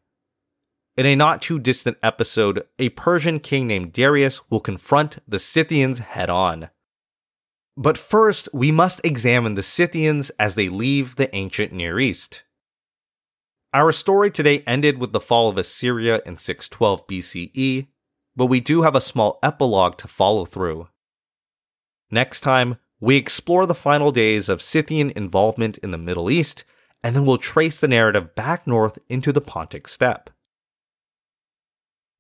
In 0.97 1.07
a 1.07 1.17
not 1.17 1.43
too 1.43 1.59
distant 1.59 1.99
episode, 2.03 2.65
a 2.79 2.91
Persian 2.91 3.41
king 3.41 3.67
named 3.67 3.93
Darius 3.93 4.51
will 4.51 4.61
confront 4.61 5.19
the 5.29 5.39
Scythians 5.39 6.01
head 6.01 6.31
on. 6.31 6.71
But 7.77 7.97
first, 7.97 8.49
we 8.53 8.71
must 8.71 9.01
examine 9.05 9.55
the 9.55 9.63
Scythians 9.63 10.31
as 10.39 10.55
they 10.55 10.69
leave 10.69 11.17
the 11.17 11.35
ancient 11.35 11.73
Near 11.73 11.99
East. 11.99 12.43
Our 13.75 13.93
story 13.93 14.31
today 14.31 14.63
ended 14.67 14.99
with 14.99 15.13
the 15.13 15.21
fall 15.21 15.49
of 15.49 15.57
Assyria 15.57 16.21
in 16.27 16.37
612 16.37 17.07
BCE, 17.07 17.87
but 18.37 18.47
we 18.47 18.61
do 18.61 18.83
have 18.83 18.95
a 18.95 19.01
small 19.01 19.39
epilogue 19.43 19.97
to 19.99 20.09
follow 20.09 20.45
through. 20.45 20.89
Next 22.13 22.43
time, 22.43 22.77
we 23.01 23.17
explore 23.17 23.67
the 23.67 23.75
final 23.75 24.13
days 24.13 24.51
of 24.51 24.61
Scythian 24.63 25.11
involvement 25.17 25.79
in 25.79 25.91
the 25.91 25.99
Middle 25.99 26.31
East, 26.31 26.63
and 27.03 27.17
then 27.17 27.25
we'll 27.25 27.39
trace 27.39 27.81
the 27.81 27.89
narrative 27.89 28.35
back 28.35 28.67
north 28.67 28.99
into 29.09 29.33
the 29.33 29.41
Pontic 29.41 29.89
steppe. 29.89 30.29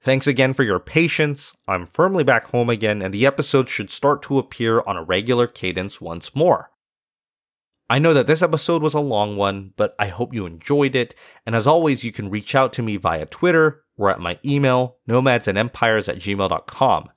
Thanks 0.03 0.27
again 0.27 0.55
for 0.55 0.65
your 0.65 0.81
patience. 0.81 1.55
I'm 1.69 1.87
firmly 1.87 2.25
back 2.25 2.47
home 2.47 2.71
again, 2.71 3.03
and 3.03 3.13
the 3.13 3.27
episodes 3.27 3.71
should 3.71 3.91
start 3.91 4.23
to 4.23 4.39
appear 4.39 4.81
on 4.81 4.97
a 4.97 5.05
regular 5.05 5.47
cadence 5.47 6.01
once 6.01 6.35
more. 6.35 6.71
I 7.91 7.99
know 7.99 8.15
that 8.15 8.27
this 8.27 8.41
episode 8.41 8.83
was 8.83 8.95
a 8.95 9.01
long 9.01 9.37
one, 9.37 9.75
but 9.77 9.95
I 9.99 10.07
hope 10.07 10.33
you 10.33 10.47
enjoyed 10.47 10.97
it. 10.97 11.15
And 11.45 11.55
as 11.55 11.67
always, 11.67 12.03
you 12.03 12.11
can 12.11 12.31
reach 12.31 12.55
out 12.55 12.73
to 12.73 12.83
me 12.83 12.97
via 12.97 13.27
Twitter 13.27 13.85
or 13.99 14.11
at 14.11 14.21
my 14.21 14.39
email, 14.43 14.97
nomadsandempires 15.07 16.09
at 16.09 16.19
gmail.com. 16.19 17.11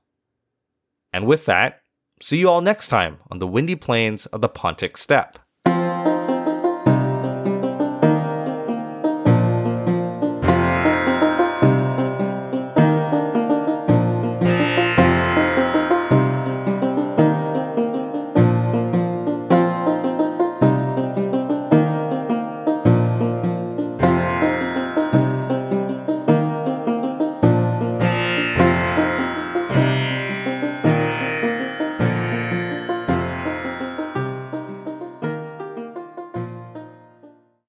And 1.14 1.26
with 1.26 1.46
that, 1.46 1.80
see 2.22 2.38
you 2.38 2.50
all 2.50 2.62
next 2.62 2.88
time 2.88 3.18
on 3.30 3.40
the 3.40 3.48
windy 3.48 3.76
plains 3.76 4.26
of 4.28 4.42
the 4.42 4.50
Pontic 4.50 4.98
Steppe. 4.98 5.40